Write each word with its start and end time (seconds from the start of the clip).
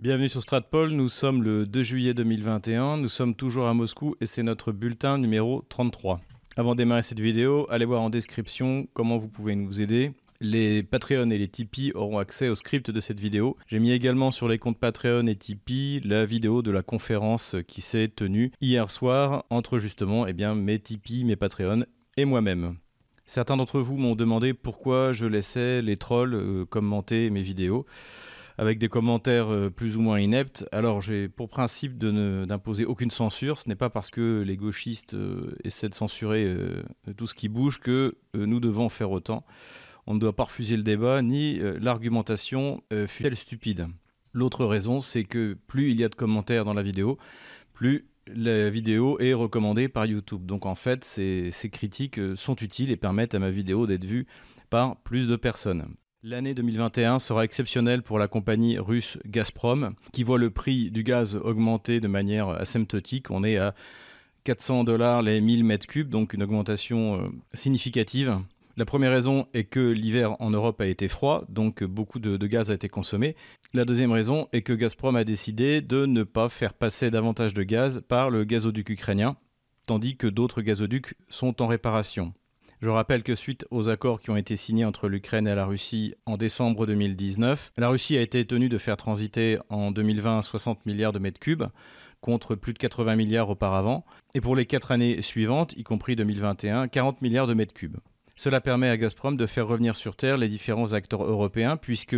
Bienvenue 0.00 0.28
sur 0.28 0.42
Stratpol, 0.42 0.92
nous 0.92 1.08
sommes 1.08 1.42
le 1.42 1.66
2 1.66 1.82
juillet 1.82 2.14
2021, 2.14 2.98
nous 2.98 3.08
sommes 3.08 3.34
toujours 3.34 3.66
à 3.66 3.74
Moscou 3.74 4.14
et 4.20 4.26
c'est 4.26 4.44
notre 4.44 4.70
bulletin 4.70 5.18
numéro 5.18 5.64
33. 5.70 6.20
Avant 6.56 6.74
de 6.74 6.78
démarrer 6.78 7.02
cette 7.02 7.18
vidéo, 7.18 7.66
allez 7.68 7.84
voir 7.84 8.02
en 8.02 8.08
description 8.08 8.86
comment 8.94 9.18
vous 9.18 9.26
pouvez 9.26 9.56
nous 9.56 9.80
aider. 9.80 10.12
Les 10.40 10.84
Patreon 10.84 11.30
et 11.30 11.38
les 11.38 11.48
Tipeee 11.48 11.90
auront 11.96 12.20
accès 12.20 12.48
au 12.48 12.54
script 12.54 12.92
de 12.92 13.00
cette 13.00 13.18
vidéo. 13.18 13.56
J'ai 13.66 13.80
mis 13.80 13.90
également 13.90 14.30
sur 14.30 14.46
les 14.46 14.56
comptes 14.56 14.78
Patreon 14.78 15.26
et 15.26 15.34
Tipeee 15.34 16.00
la 16.04 16.24
vidéo 16.24 16.62
de 16.62 16.70
la 16.70 16.82
conférence 16.82 17.56
qui 17.66 17.80
s'est 17.80 18.06
tenue 18.06 18.52
hier 18.60 18.92
soir 18.92 19.46
entre 19.50 19.80
justement 19.80 20.28
eh 20.28 20.32
bien, 20.32 20.54
mes 20.54 20.78
Tipeee, 20.78 21.24
mes 21.24 21.34
Patreon 21.34 21.84
et 22.16 22.24
moi-même. 22.24 22.76
Certains 23.26 23.56
d'entre 23.56 23.80
vous 23.80 23.96
m'ont 23.96 24.14
demandé 24.14 24.54
pourquoi 24.54 25.12
je 25.12 25.26
laissais 25.26 25.82
les 25.82 25.96
trolls 25.96 26.34
euh, 26.34 26.64
commenter 26.64 27.30
mes 27.30 27.42
vidéos 27.42 27.84
avec 28.58 28.78
des 28.78 28.88
commentaires 28.88 29.52
euh, 29.52 29.70
plus 29.70 29.96
ou 29.96 30.00
moins 30.00 30.18
ineptes. 30.18 30.66
Alors 30.72 31.00
j'ai 31.00 31.28
pour 31.28 31.48
principe 31.48 31.96
d'imposer 31.96 32.84
aucune 32.84 33.10
censure. 33.10 33.56
Ce 33.56 33.68
n'est 33.68 33.76
pas 33.76 33.88
parce 33.88 34.10
que 34.10 34.42
les 34.44 34.56
gauchistes 34.56 35.14
euh, 35.14 35.56
essaient 35.64 35.88
de 35.88 35.94
censurer 35.94 36.44
euh, 36.44 36.82
tout 37.16 37.26
ce 37.26 37.34
qui 37.34 37.48
bouge 37.48 37.78
que 37.78 38.16
nous 38.34 38.60
devons 38.60 38.88
faire 38.88 39.12
autant. 39.12 39.46
On 40.06 40.14
ne 40.14 40.18
doit 40.18 40.34
pas 40.34 40.44
refuser 40.44 40.76
le 40.76 40.82
débat, 40.82 41.22
ni 41.22 41.60
l'argumentation 41.80 42.82
fut-elle 43.06 43.36
stupide. 43.36 43.88
L'autre 44.32 44.64
raison, 44.64 45.02
c'est 45.02 45.24
que 45.24 45.54
plus 45.66 45.90
il 45.90 46.00
y 46.00 46.04
a 46.04 46.08
de 46.08 46.14
commentaires 46.14 46.64
dans 46.64 46.72
la 46.72 46.82
vidéo, 46.82 47.18
plus 47.74 48.06
la 48.26 48.70
vidéo 48.70 49.18
est 49.18 49.34
recommandée 49.34 49.88
par 49.88 50.06
YouTube. 50.06 50.46
Donc 50.46 50.64
en 50.64 50.74
fait, 50.74 51.04
ces 51.04 51.70
critiques 51.70 52.18
sont 52.36 52.56
utiles 52.56 52.90
et 52.90 52.96
permettent 52.96 53.34
à 53.34 53.38
ma 53.38 53.50
vidéo 53.50 53.86
d'être 53.86 54.06
vue 54.06 54.26
par 54.70 54.96
plus 54.96 55.28
de 55.28 55.36
personnes. 55.36 55.94
L'année 56.24 56.52
2021 56.52 57.20
sera 57.20 57.44
exceptionnelle 57.44 58.02
pour 58.02 58.18
la 58.18 58.26
compagnie 58.26 58.76
russe 58.76 59.18
Gazprom, 59.24 59.94
qui 60.12 60.24
voit 60.24 60.38
le 60.38 60.50
prix 60.50 60.90
du 60.90 61.04
gaz 61.04 61.36
augmenter 61.36 62.00
de 62.00 62.08
manière 62.08 62.48
asymptotique. 62.48 63.30
On 63.30 63.44
est 63.44 63.56
à 63.56 63.72
400 64.42 64.82
dollars 64.82 65.22
les 65.22 65.40
1000 65.40 65.62
mètres 65.62 65.86
cubes, 65.86 66.08
donc 66.08 66.32
une 66.32 66.42
augmentation 66.42 67.22
euh, 67.22 67.28
significative. 67.54 68.36
La 68.76 68.84
première 68.84 69.12
raison 69.12 69.46
est 69.54 69.62
que 69.62 69.78
l'hiver 69.78 70.34
en 70.40 70.50
Europe 70.50 70.80
a 70.80 70.86
été 70.86 71.06
froid, 71.06 71.44
donc 71.48 71.84
beaucoup 71.84 72.18
de, 72.18 72.36
de, 72.36 72.46
gaz 72.48 72.72
a 72.72 72.74
été 72.74 72.88
consommé. 72.88 73.36
La 73.72 73.84
deuxième 73.84 74.10
raison 74.10 74.48
est 74.52 74.62
que 74.62 74.72
Gazprom 74.72 75.14
a 75.14 75.22
décidé 75.22 75.82
de 75.82 76.04
ne 76.04 76.24
pas 76.24 76.48
faire 76.48 76.74
passer 76.74 77.12
davantage 77.12 77.54
de 77.54 77.62
gaz 77.62 78.02
par 78.08 78.30
le 78.30 78.42
gazoduc 78.42 78.88
ukrainien, 78.88 79.36
tandis 79.86 80.16
que 80.16 80.26
d'autres 80.26 80.62
gazoducs 80.62 81.14
sont 81.28 81.62
en 81.62 81.68
réparation. 81.68 82.34
Je 82.80 82.90
rappelle 82.90 83.24
que 83.24 83.34
suite 83.34 83.66
aux 83.72 83.88
accords 83.88 84.20
qui 84.20 84.30
ont 84.30 84.36
été 84.36 84.54
signés 84.54 84.84
entre 84.84 85.08
l'Ukraine 85.08 85.48
et 85.48 85.54
la 85.56 85.66
Russie 85.66 86.14
en 86.26 86.36
décembre 86.36 86.86
2019, 86.86 87.72
la 87.76 87.88
Russie 87.88 88.16
a 88.16 88.20
été 88.20 88.44
tenue 88.44 88.68
de 88.68 88.78
faire 88.78 88.96
transiter 88.96 89.58
en 89.68 89.90
2020 89.90 90.42
60 90.42 90.86
milliards 90.86 91.12
de 91.12 91.18
mètres 91.18 91.40
cubes 91.40 91.64
contre 92.20 92.54
plus 92.54 92.74
de 92.74 92.78
80 92.78 93.16
milliards 93.16 93.50
auparavant, 93.50 94.04
et 94.34 94.40
pour 94.40 94.54
les 94.54 94.64
quatre 94.64 94.92
années 94.92 95.22
suivantes, 95.22 95.74
y 95.76 95.82
compris 95.82 96.14
2021, 96.14 96.86
40 96.86 97.20
milliards 97.20 97.48
de 97.48 97.54
mètres 97.54 97.74
cubes. 97.74 97.96
Cela 98.36 98.60
permet 98.60 98.88
à 98.88 98.96
Gazprom 98.96 99.36
de 99.36 99.46
faire 99.46 99.66
revenir 99.66 99.96
sur 99.96 100.14
Terre 100.14 100.36
les 100.36 100.48
différents 100.48 100.92
acteurs 100.92 101.24
européens, 101.24 101.76
puisque 101.76 102.16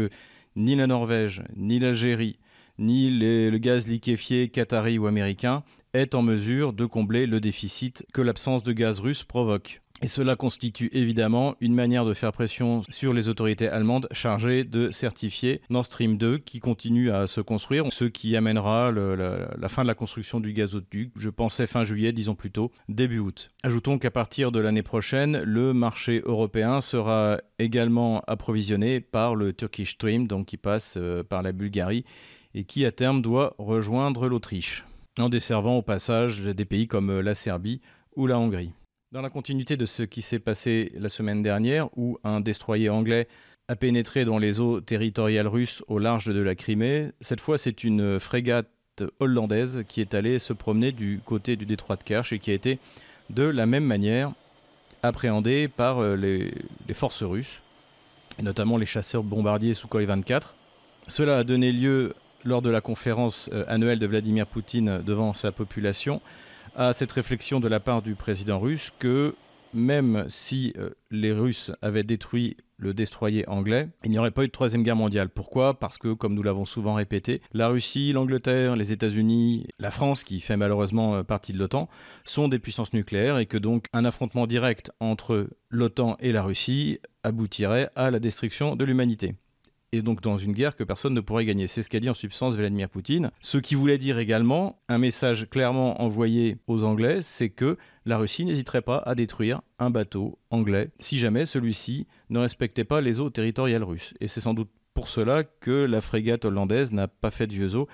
ni 0.56 0.77
la 0.77 0.86
Norvège, 0.86 1.42
ni 1.56 1.78
l'Algérie, 1.78 2.39
ni 2.78 3.11
le 3.11 3.56
gaz 3.58 3.86
liquéfié 3.86 4.48
qatari 4.48 4.98
ou 4.98 5.06
américain 5.06 5.62
est 5.94 6.14
en 6.14 6.22
mesure 6.22 6.72
de 6.72 6.86
combler 6.86 7.27
le 7.27 7.41
déficit 7.41 8.06
que 8.12 8.22
l'absence 8.22 8.62
de 8.62 8.72
gaz 8.72 9.00
russe 9.00 9.24
provoque. 9.24 9.80
Et 10.02 10.08
cela 10.08 10.34
constitue 10.34 10.88
évidemment 10.92 11.56
une 11.60 11.74
manière 11.74 12.06
de 12.06 12.14
faire 12.14 12.33
pression 12.33 12.80
sur 12.88 13.12
les 13.12 13.28
autorités 13.28 13.69
allemandes 13.69 14.08
chargées 14.12 14.64
de 14.64 14.91
certifier 14.91 15.61
Nord 15.68 15.84
Stream 15.84 16.16
2 16.16 16.38
qui 16.38 16.58
continue 16.58 17.11
à 17.11 17.27
se 17.27 17.42
construire, 17.42 17.84
ce 17.91 18.06
qui 18.06 18.34
amènera 18.34 18.92
la, 18.92 19.68
fin 19.68 19.83
de 19.83 19.86
la 19.86 19.94
construction 19.94 20.41
du 20.41 20.55
gazoduc, 20.55 21.12
je 21.16 21.28
pensais 21.28 21.66
fin 21.66 21.84
juillet, 21.84 22.12
disons 22.12 22.34
plutôt 22.34 22.72
début 22.88 23.18
août. 23.18 23.50
Ajoutons 23.62 23.98
qu'à 23.98 24.11
partir 24.11 24.52
de 24.52 24.61
l'année 24.61 24.83
prochaine, 24.83 25.42
le 25.42 25.74
marché 25.74 26.23
européen 26.24 26.80
sera 26.80 27.39
également 27.58 28.23
approvisionné 28.27 29.00
par 29.00 29.34
le 29.34 29.52
Turkish 29.52 29.92
Stream, 29.92 30.27
donc 30.27 30.46
qui 30.46 30.56
passe 30.56 30.95
euh, 30.96 31.23
par 31.23 31.42
la 31.42 31.52
Bulgarie 31.52 32.06
et 32.55 32.64
qui 32.64 32.86
à 32.86 32.90
terme 32.90 33.20
doit 33.23 33.55
rejoindre 33.58 34.29
l'Autriche, 34.29 34.84
en 35.20 35.29
desservant 35.29 35.79
au 35.79 35.83
passage 35.83 36.41
des 36.41 36.64
pays 36.64 36.86
comme 36.86 37.20
la 37.20 37.35
Serbie 37.35 37.81
ou 38.17 38.27
la 38.27 38.39
Hongrie. 38.39 38.73
Dans 39.13 39.23
la 39.23 39.31
continuité 39.31 39.77
de 39.77 39.86
ce 39.86 40.03
qui 40.03 40.23
s'est 40.23 40.39
passé 40.39 40.92
la 40.95 41.08
semaine 41.08 41.42
dernière, 41.42 41.89
où 41.97 42.19
un 42.23 42.41
destroyer 42.41 42.91
anglais 42.91 43.27
a 43.69 43.77
pénétré 43.77 44.25
dans 44.25 44.39
les 44.39 44.61
eaux 44.61 44.80
territoriales 44.80 45.48
russes 45.48 45.83
au 45.89 45.98
large 45.98 46.27
de 46.27 46.41
la 46.41 46.55
Crimée, 46.55 47.11
cette 47.20 47.41
fois 47.41 47.59
c'est 47.59 47.85
une 47.85 48.20
frégate 48.20 48.69
hollandaise 49.19 49.85
qui 49.89 50.01
est 50.01 50.14
allée 50.14 50.39
se 50.39 50.53
promener 50.53 50.92
du 50.92 51.20
côté 51.25 51.57
du 51.57 51.67
détroit 51.67 51.97
de 51.97 52.03
Kerch 52.03 52.33
et 52.33 52.39
qui 52.39 52.51
a 52.51 52.55
été 52.55 52.79
de 53.30 53.45
la 53.45 53.67
même 53.67 53.85
manière 53.85 54.33
appréhendée 55.03 55.69
par 55.69 55.98
euh, 55.98 56.17
les, 56.17 56.53
forces 56.95 57.23
russes, 57.23 57.61
notamment 58.42 58.77
les 58.77 58.86
chasseurs 58.86 59.23
bombardiers 59.23 59.75
Sukhoi 59.75 60.05
24. 60.05 60.55
Cela 61.09 61.39
a 61.39 61.45
donné 61.45 61.73
lieu 61.73 62.14
lors 62.45 62.62
de 62.62 62.70
la 62.70 62.80
conférence 62.80 63.51
euh, 63.52 63.64
annuelle 63.68 63.98
de 63.98 64.06
Vladimir 64.06 64.46
Poutine 64.46 65.02
devant 65.05 65.33
sa 65.33 65.52
population 65.52 66.20
à 66.77 66.92
cette 66.92 67.12
réflexion 67.12 67.61
de 67.61 67.68
la 67.68 67.80
part 67.80 68.02
du 68.02 68.14
président 68.14 68.58
russe 68.58 68.92
que 68.98 69.34
même 69.74 70.24
si 70.28 70.73
euh, 70.79 70.90
les 71.11 71.33
Russes 71.33 71.73
avaient 71.83 72.02
détruit 72.02 72.56
le 72.77 72.95
destroyer 72.95 73.46
anglais, 73.48 73.89
il 74.05 74.11
n'y 74.11 74.18
aurait 74.18 74.30
pas 74.30 74.42
eu 74.42 74.46
de 74.46 74.52
troisième 74.52 74.83
guerre 74.83 74.96
mondiale. 74.96 75.29
Pourquoi? 75.29 75.79
Parce 75.79 75.98
que, 75.98 76.14
comme 76.14 76.34
nous 76.34 76.42
l'avons 76.42 76.64
souvent 76.64 76.95
répété, 76.95 77.42
la 77.52 77.68
Russie, 77.68 78.12
l'Angleterre, 78.12 78.74
les 78.74 78.90
États-Unis, 78.90 79.67
la 79.79 79.90
France, 79.90 80.24
qui 80.24 80.40
fait 80.40 80.56
malheureusement 80.56 81.17
euh, 81.17 81.23
partie 81.23 81.52
de 81.52 81.58
l'OTAN, 81.58 81.89
sont 82.24 82.48
des 82.48 82.58
puissances 82.58 82.95
nucléaires 82.95 83.39
et 83.39 83.46
que 83.46 83.58
donc 83.58 83.86
un 83.92 84.05
affrontement 84.05 84.46
direct 84.46 84.90
entre 84.98 85.48
l'OTAN 85.68 86.17
et 86.20 86.33
la 86.33 86.42
Russie 86.42 86.98
aboutirait 87.23 87.90
à 87.96 88.11
la 88.11 88.18
destruction 88.18 88.77
de 88.77 88.84
l'humanité 88.84 89.34
et 89.92 90.02
donc 90.02 90.20
dans 90.20 90.39
une 90.39 90.52
guerre 90.52 90.77
que 90.77 90.84
personne 90.84 91.14
ne 91.14 91.20
pourrait 91.20 91.45
gagner. 91.45 91.67
C'est 91.67 91.83
ce 91.83 91.90
qu'a 91.90 92.01
dit 92.01 92.11
en 92.11 92.14
substance 92.14 92.56
Vladimir 92.56 92.89
Poutine. 92.89 93.30
Ce 93.40 93.58
qui 93.58 93.74
voulait 93.74 93.98
dire 93.98 94.18
également 94.18 94.80
un 94.89 94.98
message 94.98 95.48
clairement 95.51 96.01
envoyé 96.02 96.58
aux 96.67 96.84
Anglais, 96.84 97.23
c'est 97.23 97.51
que 97.51 97.77
la 98.06 98.18
Russie 98.18 98.45
n'hésiterait 98.45 98.83
pas 98.83 98.98
à 98.98 99.14
détruire 99.14 99.62
un 99.79 99.90
bateau 99.90 100.39
anglais 100.50 100.90
si 100.98 101.18
jamais 101.18 101.46
celui-ci 101.46 102.06
ne 102.29 102.39
respectait 102.39 102.84
pas 102.84 103.00
les 103.00 103.20
eaux 103.20 103.30
territoriales 103.30 103.84
russes. 103.84 104.14
Et 104.20 104.29
c'est 104.29 104.40
sans 104.40 104.55
doute 104.55 104.70
pour 104.95 105.08
cela 105.08 105.45
que 105.45 105.70
la 105.70 106.00
frégate 106.00 106.45
hollandaise 106.45 106.92
n'a 106.92 107.08
pas 107.08 107.30
fait 107.30 107.46
de 107.46 107.52
vieux 107.52 107.74
os 107.74 107.86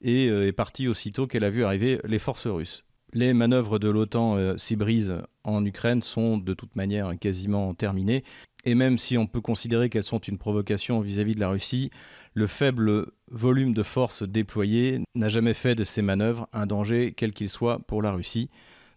et 0.00 0.28
euh, 0.28 0.46
est 0.46 0.52
partie 0.52 0.88
aussitôt 0.88 1.26
qu'elle 1.26 1.44
a 1.44 1.50
vu 1.50 1.64
arriver 1.64 2.00
les 2.04 2.18
forces 2.18 2.46
russes. 2.46 2.84
Les 3.14 3.32
manœuvres 3.32 3.78
de 3.78 3.88
l'OTAN 3.88 4.36
euh, 4.36 4.56
brisent 4.72 5.22
en 5.44 5.64
Ukraine 5.64 6.02
sont 6.02 6.36
de 6.36 6.52
toute 6.52 6.76
manière 6.76 7.18
quasiment 7.18 7.72
terminées. 7.74 8.22
Et 8.64 8.74
même 8.74 8.98
si 8.98 9.16
on 9.16 9.26
peut 9.26 9.40
considérer 9.40 9.88
qu'elles 9.88 10.04
sont 10.04 10.18
une 10.18 10.38
provocation 10.38 11.00
vis-à-vis 11.00 11.34
de 11.34 11.40
la 11.40 11.48
Russie, 11.48 11.90
le 12.34 12.46
faible 12.46 13.06
volume 13.30 13.72
de 13.72 13.82
forces 13.82 14.22
déployées 14.22 15.00
n'a 15.14 15.28
jamais 15.28 15.54
fait 15.54 15.74
de 15.74 15.84
ces 15.84 16.02
manœuvres 16.02 16.48
un 16.52 16.66
danger 16.66 17.12
quel 17.16 17.32
qu'il 17.32 17.48
soit 17.48 17.78
pour 17.80 18.02
la 18.02 18.12
Russie, 18.12 18.50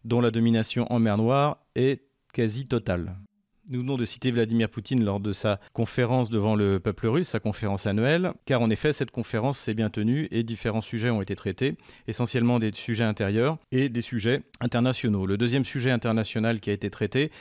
dont 0.06 0.22
la 0.22 0.32
domination 0.32 0.92
en 0.92 1.00
mer 1.00 1.18
Noire 1.18 1.58
est 1.76 2.04
quasi 2.34 2.68
totale. 2.68 3.16
Nous 3.70 3.82
venons 3.82 3.96
de 3.96 4.06
citer 4.06 4.32
Vladimir 4.32 4.70
Poutine 4.70 5.04
lors 5.04 5.20
de 5.20 5.32
sa 5.32 5.60
conférence 5.72 6.30
devant 6.30 6.56
le 6.56 6.80
peuple 6.80 7.08
russe, 7.08 7.30
sa 7.30 7.40
conférence 7.40 7.86
annuelle, 7.86 8.34
car 8.46 8.62
en 8.62 8.70
effet 8.70 8.92
cette 8.92 9.12
conférence 9.12 9.58
s'est 9.58 9.76
bien 9.76 9.90
tenue 9.90 10.28
et 10.32 10.44
différents 10.44 10.82
sujets 10.82 11.10
ont 11.10 11.22
été 11.22 11.36
traités, 11.36 11.78
essentiellement 12.08 12.60
des 12.60 12.74
sujets 12.74 13.04
intérieurs 13.04 13.58
et 13.72 13.88
des 13.88 14.02
sujets 14.02 14.42
internationaux. 14.60 15.26
Le 15.26 15.38
deuxième 15.38 15.64
sujet 15.64 15.92
international 15.92 16.60
qui 16.60 16.70
a 16.70 16.74
été 16.74 16.90
traité 16.90 17.32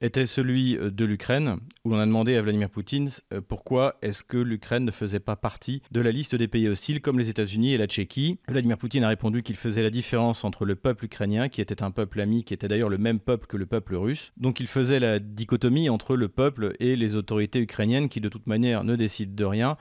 était 0.00 0.26
celui 0.26 0.76
euh, 0.76 0.90
de 0.90 1.04
l'Ukraine, 1.04 1.56
où 1.84 1.90
l'on 1.90 1.98
a 1.98 2.06
demandé 2.06 2.36
à 2.36 2.42
Vladimir 2.42 2.70
Poutine 2.70 3.10
euh, 3.32 3.40
pourquoi 3.46 3.96
est-ce 4.02 4.22
que 4.22 4.38
l'Ukraine 4.38 4.84
ne 4.84 4.90
faisait 4.90 5.20
pas 5.20 5.36
partie 5.36 5.82
de 5.90 6.00
la 6.00 6.10
liste 6.10 6.34
des 6.34 6.48
pays 6.48 6.68
hostiles 6.68 7.00
comme 7.00 7.18
les 7.18 7.28
États-Unis 7.28 7.74
et 7.74 7.78
la 7.78 7.86
Tchéquie. 7.86 8.38
Vladimir 8.48 8.78
Poutine 8.78 9.04
a 9.04 9.08
répondu 9.08 9.42
qu'il 9.42 9.56
faisait 9.56 9.82
la 9.82 9.90
différence 9.90 10.44
entre 10.44 10.64
le 10.64 10.76
peuple 10.76 11.04
ukrainien, 11.06 11.48
qui 11.48 11.60
était 11.60 11.82
un 11.82 11.90
peuple 11.90 12.20
ami, 12.20 12.44
qui 12.44 12.54
était 12.54 12.68
d'ailleurs 12.68 12.88
le 12.88 12.98
même 12.98 13.20
peuple 13.20 13.46
que 13.46 13.56
le 13.56 13.66
peuple 13.66 13.96
russe. 13.96 14.32
Donc 14.36 14.60
il 14.60 14.66
faisait 14.66 15.00
la 15.00 15.18
dichotomie 15.18 15.90
entre 15.90 16.16
le 16.16 16.28
peuple 16.28 16.74
et 16.80 16.96
les 16.96 17.16
autorités 17.16 17.60
ukrainiennes 17.60 18.08
qui 18.08 18.20
de 18.20 18.28
toute 18.28 18.46
manière 18.46 18.84
ne 18.84 18.96
décident 18.96 19.34
de 19.34 19.44
rien 19.44 19.76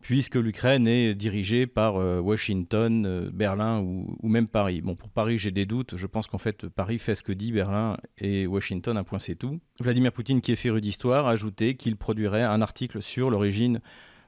puisque 0.00 0.36
l'Ukraine 0.36 0.86
est 0.86 1.14
dirigée 1.14 1.66
par 1.66 1.96
euh, 1.96 2.20
Washington, 2.20 3.04
euh, 3.06 3.30
Berlin 3.32 3.80
ou, 3.80 4.16
même 4.28 4.46
Paris. 4.46 4.80
Bon, 4.80 4.94
pour 4.94 5.10
Paris, 5.10 5.38
j'ai 5.38 5.50
des 5.50 5.66
doutes. 5.66 5.96
Je 5.96 6.06
pense 6.06 6.26
qu'en 6.26 6.38
fait, 6.38 6.68
Paris 6.68 6.98
fait 6.98 7.14
ce 7.14 7.22
que 7.22 7.32
dit 7.32 7.52
Berlin 7.52 7.96
et 8.18 8.46
Washington, 8.46 8.96
un 8.96 9.04
point 9.04 9.18
c'est 9.18 9.34
tout. 9.34 9.60
Vladimir 9.80 10.12
Poutine, 10.12 10.40
qui 10.40 10.52
est 10.52 10.56
féru 10.56 10.80
d'histoire, 10.80 11.26
a 11.26 11.32
ajouté 11.32 11.74
qu'il 11.74 11.96
produirait 11.96 12.44
un 12.44 12.62
article 12.62 13.02
sur 13.02 13.30
l'origine 13.30 13.80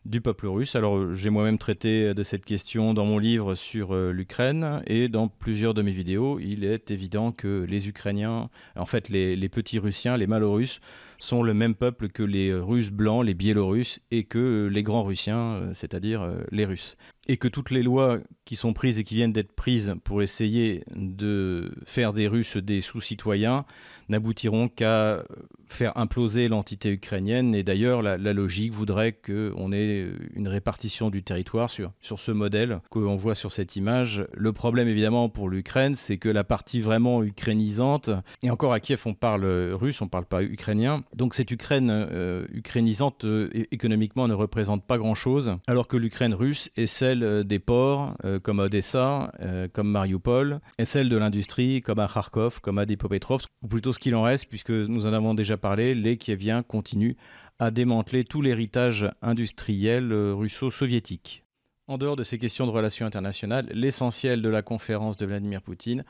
du 0.04 0.20
peuple 0.20 0.46
russe. 0.46 0.76
Alors 0.76 1.14
j'ai 1.14 1.30
moi-même 1.30 1.58
traité 1.58 2.14
de 2.14 2.22
cette 2.22 2.44
question 2.44 2.94
dans 2.94 3.04
mon 3.04 3.18
livre 3.18 3.54
sur 3.54 3.94
euh, 3.94 4.12
l'Ukraine 4.12 4.82
et 4.86 5.08
dans 5.08 5.28
plusieurs 5.28 5.74
de 5.74 5.82
mes 5.82 5.92
vidéos. 5.92 6.38
Il 6.40 6.64
est 6.64 6.90
évident 6.90 7.32
que 7.32 7.66
les 7.68 7.88
Ukrainiens, 7.88 8.48
en 8.76 8.86
fait 8.86 9.08
les, 9.08 9.36
les 9.36 9.48
petits 9.48 9.78
Russiens, 9.78 10.16
les 10.16 10.26
Malorusses, 10.26 10.80
sont 11.20 11.42
le 11.42 11.54
même 11.54 11.74
peuple 11.74 12.08
que 12.08 12.22
les 12.22 12.52
Russes 12.52 12.90
blancs, 12.90 13.24
les 13.24 13.34
Biélorusses 13.34 14.00
et 14.10 14.24
que 14.24 14.68
les 14.72 14.82
grands 14.82 15.04
Russiens, 15.04 15.70
c'est-à-dire 15.74 16.28
les 16.50 16.64
Russes 16.64 16.96
et 17.28 17.36
que 17.36 17.48
toutes 17.48 17.70
les 17.70 17.82
lois 17.82 18.18
qui 18.44 18.56
sont 18.56 18.72
prises 18.72 18.98
et 18.98 19.04
qui 19.04 19.14
viennent 19.14 19.32
d'être 19.32 19.52
prises 19.52 19.94
pour 20.02 20.22
essayer 20.22 20.82
de 20.94 21.70
faire 21.84 22.12
des 22.12 22.26
Russes 22.26 22.56
des 22.56 22.80
sous-citoyens 22.80 23.64
n'aboutiront 24.08 24.68
qu'à 24.68 25.22
faire 25.66 25.96
imploser 25.96 26.48
l'entité 26.48 26.90
ukrainienne. 26.90 27.54
Et 27.54 27.62
d'ailleurs, 27.62 28.02
la, 28.02 28.16
logique 28.32 28.72
voudrait 28.72 29.12
qu'on 29.12 29.72
ait 29.72 30.08
une 30.34 30.48
répartition 30.48 31.10
du 31.10 31.22
territoire 31.22 31.70
sur, 31.70 31.92
sur 32.00 32.18
ce 32.18 32.32
modèle 32.32 32.80
qu'on 32.90 33.16
voit 33.16 33.36
sur 33.36 33.52
cette 33.52 33.76
image. 33.76 34.26
Le 34.34 34.52
problème, 34.52 34.88
évidemment, 34.88 35.28
pour 35.28 35.48
l'Ukraine, 35.48 35.94
c'est 35.94 36.18
que 36.18 36.28
la 36.28 36.42
partie 36.42 36.80
vraiment 36.80 37.22
ukrainisante, 37.22 38.10
et 38.42 38.50
encore 38.50 38.72
à 38.72 38.80
Kiev, 38.80 39.02
on 39.06 39.14
parle 39.14 39.44
russe, 39.72 40.00
on 40.00 40.06
ne 40.06 40.10
parle 40.10 40.26
pas 40.26 40.42
ukrainien, 40.42 41.04
donc 41.14 41.34
cette 41.34 41.50
Ukraine 41.50 41.90
euh, 41.90 42.46
ukrainisante, 42.52 43.24
euh, 43.24 43.48
économiquement, 43.70 44.26
ne 44.26 44.34
représente 44.34 44.84
pas 44.84 44.98
grand-chose, 44.98 45.56
alors 45.66 45.86
que 45.86 45.96
l'Ukraine 45.96 46.34
russe 46.34 46.70
est 46.76 46.86
euh, 47.22 47.42
des 47.44 47.58
ports, 47.58 48.14
comme 48.42 48.58
Odessa, 48.58 49.32
comme 49.72 49.90
Mariupol, 49.90 50.60
et 50.78 50.84
celle 50.84 51.08
de 51.08 51.16
l'industrie, 51.16 51.82
comme 51.82 51.98
à 51.98 52.08
Kharkov, 52.08 52.60
comme 52.60 52.78
à 52.78 52.86
Dnipropetrovsk, 52.86 53.48
ou 53.62 53.68
plutôt 53.68 53.92
qu'il 53.92 54.14
en 54.14 54.22
reste, 54.22 54.46
puisque 54.48 54.70
nous 54.70 55.06
en 55.06 55.12
avons 55.12 55.34
déjà 55.34 55.56
parlé, 55.56 55.94
les 55.94 56.16
Kieviens 56.16 56.62
continuent 56.62 57.16
à 57.60 57.70
démanteler 57.70 58.24
tout 58.24 58.42
l'héritage 58.42 59.08
industriel 59.22 60.12
euh, 60.12 60.34
russo-soviétique. 60.34 61.44
En 61.86 61.98
dehors 61.98 62.16
de 62.16 62.22
ces 62.22 62.38
questions 62.38 62.66
de 62.66 62.70
relations 62.70 63.04
internationales, 63.04 63.68
l'essentiel 63.72 64.42
de 64.42 64.48
la 64.48 64.62
conférence 64.62 65.16
de 65.16 65.26
Vladimir 65.26 65.60
Poutine 65.60 66.04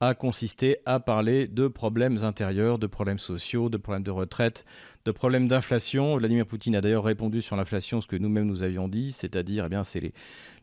a 0.00 0.14
consisté 0.14 0.78
à 0.84 1.00
parler 1.00 1.46
de 1.46 1.68
problèmes 1.68 2.22
intérieurs, 2.22 2.78
de 2.78 2.86
problèmes 2.86 3.18
sociaux, 3.18 3.70
de 3.70 3.78
problèmes 3.78 4.02
de 4.02 4.10
retraite, 4.10 4.64
de 5.04 5.10
problèmes 5.10 5.48
d'inflation. 5.48 6.16
Vladimir 6.18 6.46
Poutine 6.46 6.76
a 6.76 6.80
d'ailleurs 6.80 7.04
répondu 7.04 7.40
sur 7.40 7.56
l'inflation 7.56 8.00
ce 8.00 8.06
que 8.06 8.16
nous-mêmes 8.16 8.46
nous 8.46 8.62
avions 8.62 8.88
dit, 8.88 9.12
c'est-à-dire 9.12 9.64
eh 9.66 9.68
bien 9.68 9.84
c'est 9.84 10.12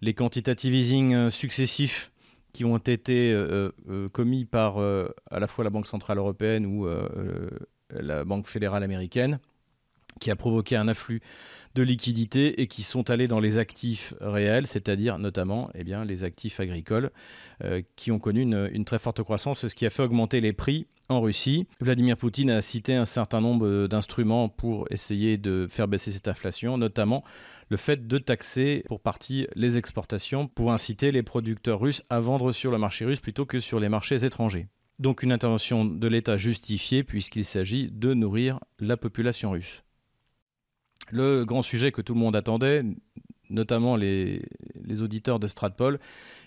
les, 0.02 0.14
quantitative 0.14 0.76
easing 0.76 1.14
euh, 1.16 1.30
successifs 1.32 2.12
qui 2.52 2.64
ont 2.64 2.78
été 2.78 3.34
euh, 3.34 3.72
euh, 3.90 4.08
commis 4.10 4.46
par 4.46 4.78
à 4.78 5.40
la 5.40 5.48
fois 5.48 5.64
la 5.64 5.72
Banque 5.72 5.88
Centrale 5.88 6.20
Européenne 6.20 6.68
ou 6.68 6.88
la 7.90 8.24
Banque 8.26 8.48
Fédérale 8.48 8.84
Américaine, 8.84 9.40
qui 10.24 10.31
a 10.31 10.36
provoqué 10.38 10.75
un 10.78 10.88
afflux 10.88 11.22
de 11.75 11.84
liquidités 11.84 12.62
et 12.62 12.68
qui 12.68 12.81
sont 12.81 13.10
allés 13.10 13.28
dans 13.28 13.40
les 13.40 13.58
actifs 13.58 14.14
réels, 14.22 14.68
c'est-à-dire 14.68 15.20
notamment 15.20 15.70
eh 15.75 15.84
bien, 15.84 16.06
les 16.06 16.24
actifs 16.24 16.60
agricoles, 16.60 17.12
qui 17.96 18.12
ont 18.12 18.20
connu 18.20 18.42
une, 18.42 18.86
très 18.86 19.00
forte 19.00 19.24
croissance, 19.24 19.68
ce 19.68 19.75
qui 19.75 19.86
a 19.86 19.90
fait 19.90 20.04
augmenter 20.04 20.40
les 20.40 20.54
prix 20.54 20.88
en 21.10 21.20
Russie. 21.20 21.68
Vladimir 21.81 22.16
Poutine 22.16 22.52
a 22.52 22.62
cité 22.62 22.96
un 22.96 23.06
certain 23.06 23.42
nombre 23.42 23.88
d'instruments 23.88 24.50
pour 24.50 24.88
essayer 24.92 25.38
de 25.38 25.68
faire 25.70 25.88
baisser 25.88 26.12
cette 26.12 26.28
inflation, 26.28 26.78
notamment 26.78 27.24
le 27.70 27.78
fait 27.78 28.08
de 28.08 28.18
taxer 28.18 28.84
pour 28.88 29.00
partie 29.02 29.48
les 29.56 29.78
exportations 29.78 30.48
pour 30.48 30.72
inciter 30.72 31.12
les 31.12 31.24
producteurs 31.24 31.80
russes 31.80 32.04
à 32.10 32.20
vendre 32.20 32.52
sur 32.52 32.72
le 32.72 32.78
marché 32.78 33.04
russe 33.04 33.20
plutôt 33.20 33.46
que 33.46 33.60
sur 33.60 33.80
les 33.80 33.90
marchés 33.90 34.24
étrangers. 34.24 34.68
Donc 35.00 35.24
une 35.24 35.31
intervention 35.31 35.86
de 35.86 36.08
l'État 36.08 36.38
justifiée 36.38 37.04
puisqu'il 37.04 37.46
s'agit 37.46 37.90
de 37.92 38.14
nourrir 38.14 38.60
la 38.80 38.96
population 38.96 39.52
russe. 39.52 39.83
Le 41.12 41.46
grand 41.46 41.62
sujet 41.62 41.92
que 41.92 42.02
tout 42.02 42.14
le 42.14 42.20
monde 42.20 42.36
attendait, 42.36 42.84
notamment 43.50 43.96
les, 43.96 44.42
auditeurs 45.02 45.40
de 45.40 45.48
Stratpol, 45.48 46.00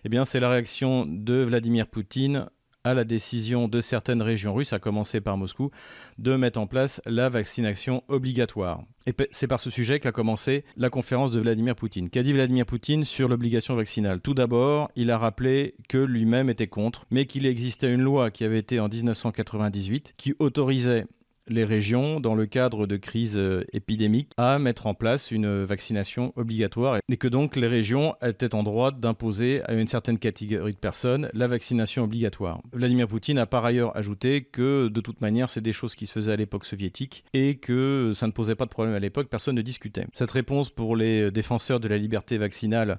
eh 0.05 0.09
bien, 0.09 0.25
c'est 0.25 0.41
la 0.41 0.51
réaction 0.51 1.07
de 1.07 1.35
Vladimir 1.35 1.87
Poutine 1.87 2.47
à 2.85 2.95
la 2.95 3.03
décision 3.03 3.67
de 3.67 3.81
certaines 3.81 4.23
régions 4.23 4.55
russes, 4.55 4.73
à 4.73 4.79
commencer 4.79 5.21
par 5.21 5.37
Moscou, 5.37 5.73
de 6.19 6.37
mettre 6.37 6.61
en 6.61 6.69
place 6.69 7.01
la 7.05 7.29
vaccination 7.29 8.05
obligatoire. 8.07 8.85
Et 9.09 9.15
c'est 9.33 9.49
par 9.49 9.59
ce 9.59 9.71
sujet 9.71 9.99
qu'a 9.99 10.13
commencé 10.13 10.65
la 10.77 10.89
conférence 10.89 11.33
de 11.33 11.41
Vladimir 11.41 11.75
Poutine. 11.75 12.09
Qu'a 12.09 12.23
dit 12.23 12.33
Vladimir 12.33 12.65
Poutine 12.65 13.05
sur 13.05 13.29
l'obligation 13.29 13.75
vaccinale? 13.75 14.21
Tout 14.21 14.35
d'abord, 14.35 14.89
il 14.95 15.11
a 15.11 15.19
rappelé 15.19 15.75
que 15.89 15.99
lui-même 15.99 16.49
était 16.49 16.69
contre, 16.69 17.07
mais 17.11 17.27
qu'il 17.27 17.45
existait 17.47 17.93
une 17.93 18.03
loi 18.03 18.31
qui 18.31 18.45
avait 18.45 18.61
été 18.61 18.79
en 18.79 18.89
1998 18.89 20.15
qui 20.17 20.37
autorisait 20.39 21.07
les 21.49 21.65
régions, 21.65 22.21
dans 22.21 22.35
le 22.35 22.47
cadre 22.47 22.87
de 22.87 22.97
crises 22.97 23.37
euh, 23.37 23.65
épidémiques, 23.73 24.33
à 24.37 24.59
mettre 24.59 24.87
en 24.87 24.95
place 24.95 25.31
une 25.31 25.65
vaccination 25.65 26.33
obligatoire 26.37 26.99
et 27.09 27.17
que 27.17 27.29
donc 27.29 27.57
les 27.57 27.67
régions 27.67 28.15
étaient 28.23 28.55
en 28.55 28.63
droit 28.63 28.91
d'imposer 28.91 29.63
à 29.65 29.75
une 29.75 29.89
certaine 29.89 30.19
catégorie 30.19 30.73
de 30.73 30.79
personnes 30.79 31.31
la 31.33 31.47
vaccination 31.47 32.05
obligatoire. 32.05 32.61
Vladimir 32.73 33.09
Poutine 33.09 33.39
a 33.39 33.47
par 33.47 33.65
ailleurs 33.65 33.97
ajouté 33.97 34.43
que 34.43 34.89
de 34.89 35.01
toute 35.01 35.21
manière 35.21 35.49
c'est 35.49 35.61
des 35.61 35.73
choses 35.73 35.95
qui 35.95 36.07
se 36.07 36.13
faisaient 36.13 36.33
à 36.33 36.37
l'époque 36.37 36.65
soviétique 36.65 37.25
et 37.33 37.57
que 37.57 38.13
ça 38.15 38.27
ne 38.27 38.33
posait 38.33 38.55
pas 38.55 38.65
de 38.65 38.71
problème 38.71 38.95
à 38.95 39.01
l'époque, 39.01 39.29
personne 39.29 39.57
ne 39.57 39.63
discutait. 39.63 40.07
Cette 40.13 40.31
réponse 40.31 40.71
pour 40.71 40.97
les 40.97 41.31
défenseurs 41.31 41.81
de 41.81 41.89
la 41.89 41.99
liberté 41.99 42.39
vaccinale 42.39 42.99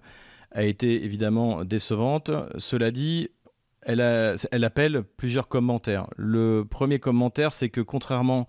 a 0.51 0.63
été 0.63 1.03
évidemment 1.03 1.65
décevante. 1.65 2.31
Cela 2.57 2.91
dit, 2.91 3.29
elle, 3.87 4.63
appelle 4.63 5.03
plusieurs 5.15 5.47
commentaires. 5.47 6.07
Le 6.17 6.63
premier 6.69 6.99
commentaire, 6.99 7.51
c'est 7.51 7.69
que 7.69 7.81
contrairement 7.81 8.47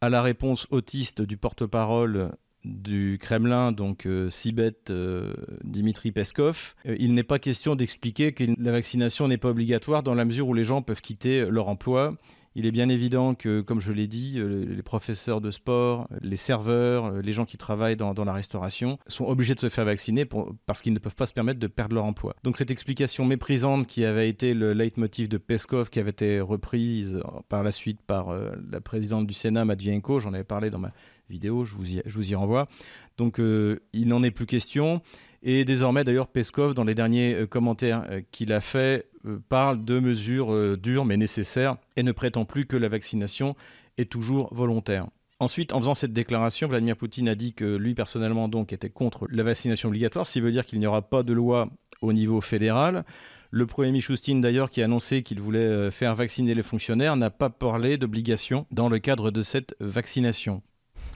à 0.00 0.08
la 0.08 0.22
réponse 0.22 0.66
autiste 0.70 1.22
du 1.22 1.36
porte-parole 1.36 2.32
du 2.64 3.18
Kremlin, 3.20 3.72
donc 3.72 4.06
euh, 4.06 4.30
Sibet 4.30 4.90
euh, 4.90 5.34
Dimitri 5.64 6.12
Peskov, 6.12 6.74
euh, 6.86 6.96
il 6.98 7.12
n'est 7.12 7.24
pas 7.24 7.38
question 7.38 7.74
d'expliquer 7.74 8.32
que 8.32 8.44
la 8.58 8.72
vaccination 8.72 9.26
n'est 9.26 9.36
pas 9.36 9.48
obligatoire 9.48 10.02
dans 10.02 10.14
la 10.14 10.24
mesure 10.24 10.48
où 10.48 10.54
les 10.54 10.64
gens 10.64 10.80
peuvent 10.80 11.00
quitter 11.00 11.44
leur 11.46 11.68
emploi 11.68 12.16
il 12.54 12.66
est 12.66 12.70
bien 12.70 12.88
évident 12.88 13.34
que, 13.34 13.60
comme 13.60 13.80
je 13.80 13.92
l'ai 13.92 14.06
dit, 14.06 14.34
euh, 14.36 14.64
les 14.68 14.82
professeurs 14.82 15.40
de 15.40 15.50
sport, 15.50 16.08
les 16.20 16.36
serveurs, 16.36 17.06
euh, 17.06 17.20
les 17.22 17.32
gens 17.32 17.44
qui 17.44 17.56
travaillent 17.56 17.96
dans, 17.96 18.12
la 18.12 18.32
restauration 18.32 18.98
sont 19.06 19.24
obligés 19.24 19.54
de 19.54 19.60
se 19.60 19.68
faire 19.68 19.84
vacciner 19.84 20.26
parce 20.66 20.82
qu'ils 20.82 20.92
ne 20.92 20.98
peuvent 20.98 21.14
pas 21.14 21.26
se 21.26 21.32
permettre 21.32 21.58
de 21.58 21.66
perdre 21.66 21.94
leur 21.94 22.04
emploi. 22.04 22.36
Donc 22.44 22.56
cette 22.58 22.70
explication 22.70 23.24
méprisante 23.24 23.86
qui 23.86 24.04
avait 24.04 24.28
été 24.28 24.54
le 24.54 24.74
leitmotiv 24.74 25.28
de 25.28 25.38
Peskov, 25.38 25.90
qui 25.90 25.98
avait 25.98 26.10
été 26.10 26.40
reprise 26.40 27.14
euh, 27.14 27.22
par 27.48 27.62
la 27.62 27.72
suite 27.72 28.00
par 28.02 28.32
la 28.70 28.80
présidente 28.80 29.26
du 29.26 29.34
Sénat, 29.34 29.64
Matvienko, 29.64 30.20
j'en 30.20 30.32
avais 30.34 30.44
parlé 30.44 30.70
dans 30.70 30.78
ma 30.78 30.92
vidéo, 31.28 31.64
je 31.64 31.74
vous 31.74 31.94
y, 31.94 32.02
je 32.04 32.14
vous 32.14 32.30
y 32.30 32.34
renvoie. 32.34 32.68
Donc 33.16 33.38
il 33.38 34.08
n'en 34.08 34.22
est 34.22 34.30
plus 34.30 34.46
question. 34.46 35.02
Et 35.42 35.64
désormais, 35.64 36.04
d'ailleurs, 36.04 36.28
Peskov, 36.28 36.74
dans 36.74 36.84
les 36.84 36.94
derniers 36.94 37.46
commentaires 37.48 38.06
qu'il 38.30 38.52
a 38.52 38.60
fait, 38.60 39.06
euh, 39.26 39.38
parle 39.48 39.84
de 39.84 40.00
mesures 40.00 40.52
euh, 40.52 40.76
dures 40.76 41.04
mais 41.04 41.16
nécessaires 41.16 41.76
et 41.96 42.02
ne 42.02 42.10
prétend 42.10 42.44
plus 42.44 42.66
que 42.66 42.76
la 42.76 42.88
vaccination 42.88 43.54
est 43.96 44.10
toujours 44.10 44.52
volontaire. 44.52 45.06
Ensuite, 45.38 45.72
en 45.72 45.80
faisant 45.80 45.94
cette 45.94 46.12
déclaration, 46.12 46.68
Vladimir 46.68 46.96
Poutine 46.96 47.28
a 47.28 47.34
dit 47.34 47.52
que 47.52 47.76
lui 47.76 47.94
personnellement 47.94 48.48
donc 48.48 48.72
était 48.72 48.90
contre 48.90 49.26
la 49.30 49.42
vaccination 49.42 49.88
obligatoire, 49.88 50.26
ce 50.26 50.32
qui 50.32 50.40
veut 50.40 50.52
dire 50.52 50.64
qu'il 50.64 50.78
n'y 50.78 50.86
aura 50.86 51.02
pas 51.02 51.22
de 51.22 51.32
loi 51.32 51.68
au 52.00 52.12
niveau 52.12 52.40
fédéral. 52.40 53.04
Le 53.50 53.66
premier 53.66 53.92
Michoustine 53.92 54.40
d'ailleurs 54.40 54.70
qui 54.70 54.82
a 54.82 54.86
annoncé 54.86 55.22
qu'il 55.22 55.40
voulait 55.40 55.58
euh, 55.60 55.90
faire 55.90 56.14
vacciner 56.14 56.54
les 56.54 56.62
fonctionnaires 56.62 57.16
n'a 57.16 57.30
pas 57.30 57.50
parlé 57.50 57.98
d'obligation 57.98 58.66
dans 58.70 58.88
le 58.88 58.98
cadre 58.98 59.30
de 59.30 59.42
cette 59.42 59.76
vaccination. 59.78 60.62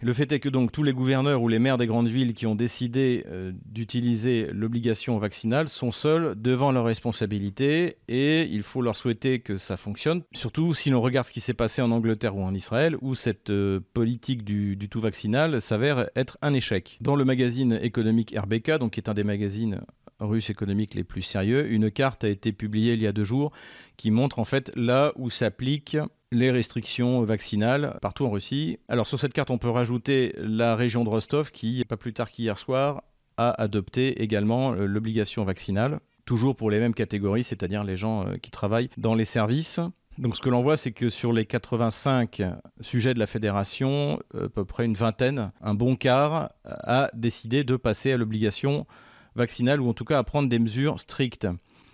Le 0.03 0.13
fait 0.13 0.31
est 0.33 0.41
que 0.41 0.49
donc 0.49 0.73
tous 0.73 0.83
les 0.83 0.93
gouverneurs 0.93 1.41
ou 1.41 1.49
les 1.49 1.59
maires 1.59 1.79
des 1.79 1.87
grandes 1.87 2.09
villes 2.09 2.35
qui 2.35 2.47
ont 2.47 2.55
décidé 2.55 3.25
euh, 3.29 3.53
d'utiliser 3.65 4.49
l'obligation 4.53 5.19
vaccinale 5.19 5.69
sont 5.69 5.91
seuls 5.91 6.35
devant 6.37 6.71
leurs 6.71 6.85
responsabilités 6.85 7.97
et 8.07 8.43
il 8.43 8.63
faut 8.63 8.83
leur 8.83 8.95
souhaiter 8.95 9.41
que 9.41 9.57
ça 9.57 9.77
fonctionne. 9.77 10.23
Surtout 10.35 10.75
si 10.75 10.91
l'on 10.91 11.01
regarde 11.01 11.27
ce 11.27 11.33
qui 11.33 11.41
s'est 11.41 11.55
passé 11.55 11.81
en 11.81 11.91
Angleterre 11.91 12.37
ou 12.37 12.43
en 12.43 12.55
Israël 12.55 12.97
où 13.01 13.15
cette 13.15 13.51
euh, 13.51 13.81
politique 13.95 14.45
du, 14.45 14.77
tout 14.91 15.01
vaccinal 15.01 15.61
s'avère 15.61 16.09
être 16.15 16.39
un 16.43 16.53
échec. 16.53 16.99
Dans 17.01 17.17
le 17.17 17.25
magazine 17.25 17.79
économique 17.83 18.35
RBK, 18.37 18.79
donc 18.79 18.93
qui 18.93 19.01
est 19.01 19.09
un 19.09 19.15
des 19.15 19.25
magazines 19.25 19.81
russes 20.21 20.51
économiques 20.51 20.95
les 20.95 21.05
plus 21.05 21.23
sérieux, 21.23 21.71
une 21.71 21.91
carte 21.91 22.25
a 22.25 22.29
été 22.29 22.53
publiée 22.53 22.95
il 22.95 23.03
y 23.03 23.07
a 23.07 23.13
deux 23.13 23.25
jours 23.25 23.53
qui 23.97 24.11
montre 24.11 24.39
en 24.39 24.45
fait 24.45 24.73
là 24.75 25.13
où 25.17 25.31
s'applique 25.31 25.97
les 26.33 26.51
restrictions 26.51 27.23
vaccinales 27.23 27.99
partout 28.03 28.27
en 28.27 28.31
Russie. 28.31 28.79
Alors 28.89 29.07
sur 29.07 29.19
cette 29.19 29.33
carte, 29.33 29.51
on 29.51 29.59
peut 29.59 29.71
rajouter 29.71 30.35
la 30.39 30.77
région 30.77 31.05
de 31.05 31.09
Rostov 31.09 31.51
qui, 31.51 31.85
pas 31.85 31.97
plus 31.97 32.13
tard 32.13 32.31
qu'hier 32.31 32.59
soir, 32.59 33.03
a 33.37 33.51
adopté 33.63 34.23
également 34.23 34.73
euh, 34.73 34.87
l'obligation 34.87 35.45
vaccinale, 35.45 36.01
toujours 36.25 36.57
pour 36.57 36.71
les 36.71 36.79
mêmes 36.79 36.95
catégories, 36.95 37.43
c'est-à-dire 37.43 37.85
les 37.85 37.97
gens 37.97 38.27
euh, 38.27 38.37
qui 38.37 38.51
travaillent 38.51 38.89
dans 38.97 39.15
les 39.15 39.25
services. 39.25 39.81
Donc 40.19 40.37
ce 40.37 40.41
que 40.41 40.49
l'on 40.49 40.63
voit, 40.63 40.79
c'est 40.79 40.93
que 40.93 41.11
sur 41.11 41.35
les 41.35 41.45
85 41.45 42.43
sujets 42.81 43.13
de 43.13 43.19
la 43.19 43.27
fédération, 43.27 44.19
euh, 44.35 44.47
à 44.47 44.49
peu 44.49 44.65
près 44.65 44.87
une 44.87 44.95
vingtaine, 44.95 45.53
un 45.61 45.75
bon 45.75 45.97
quart, 45.97 46.51
a 46.65 47.11
décidé 47.13 47.65
de 47.65 47.77
passer 47.77 48.13
à 48.13 48.17
l'obligation 48.17 48.87
vaccinale 49.37 49.81
ou 49.81 49.89
en 49.89 49.95
tout 49.95 50.05
cas 50.05 50.19
à 50.19 50.25
prendre 50.25 50.49
des 50.49 50.59
mesures 50.59 50.99
strictes. 50.99 51.47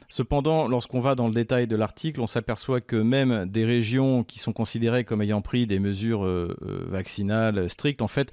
Cependant, 0.08 0.68
lorsqu'on 0.68 1.00
va 1.00 1.14
dans 1.14 1.26
le 1.26 1.34
détail 1.34 1.66
de 1.66 1.74
l'article, 1.74 2.20
on 2.20 2.26
s'aperçoit 2.26 2.82
que 2.82 2.96
même 2.96 3.46
des 3.46 3.64
régions 3.64 4.24
qui 4.24 4.38
sont 4.38 4.52
considérées 4.52 5.04
comme 5.04 5.22
ayant 5.22 5.40
pris 5.40 5.66
des 5.66 5.78
mesures 5.78 6.24
euh, 6.24 6.54
euh, 6.62 6.84
vaccinales 6.90 7.70
strictes, 7.70 8.02
en 8.02 8.08
fait, 8.08 8.32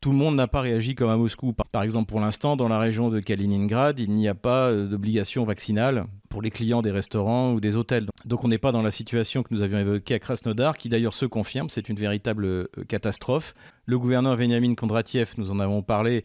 tout 0.00 0.10
le 0.10 0.16
monde 0.16 0.36
n'a 0.36 0.46
pas 0.46 0.60
réagi 0.60 0.94
comme 0.94 1.10
à 1.10 1.16
Moscou. 1.16 1.52
Par 1.52 1.82
exemple, 1.82 2.08
pour 2.08 2.20
l'instant, 2.20 2.56
dans 2.56 2.68
la 2.68 2.78
région 2.78 3.08
de 3.08 3.18
Kaliningrad, 3.18 3.98
il 3.98 4.12
n'y 4.12 4.28
a 4.28 4.34
pas 4.34 4.68
euh, 4.68 4.86
d'obligation 4.86 5.44
vaccinale 5.44 6.04
pour 6.28 6.40
les 6.40 6.50
clients 6.50 6.82
des 6.82 6.92
restaurants 6.92 7.52
ou 7.52 7.60
des 7.60 7.74
hôtels. 7.74 8.06
Donc 8.24 8.44
on 8.44 8.48
n'est 8.48 8.58
pas 8.58 8.70
dans 8.70 8.82
la 8.82 8.92
situation 8.92 9.42
que 9.42 9.52
nous 9.52 9.60
avions 9.60 9.78
évoquée 9.78 10.14
à 10.14 10.18
Krasnodar, 10.20 10.78
qui 10.78 10.88
d'ailleurs 10.88 11.14
se 11.14 11.26
confirme, 11.26 11.68
c'est 11.68 11.88
une 11.88 11.96
véritable 11.96 12.44
euh, 12.44 12.66
catastrophe. 12.86 13.54
Le 13.86 13.98
gouverneur 13.98 14.36
Veniamin 14.36 14.74
Kondratiev, 14.74 15.34
nous 15.36 15.50
en 15.50 15.58
avons 15.58 15.82
parlé, 15.82 16.24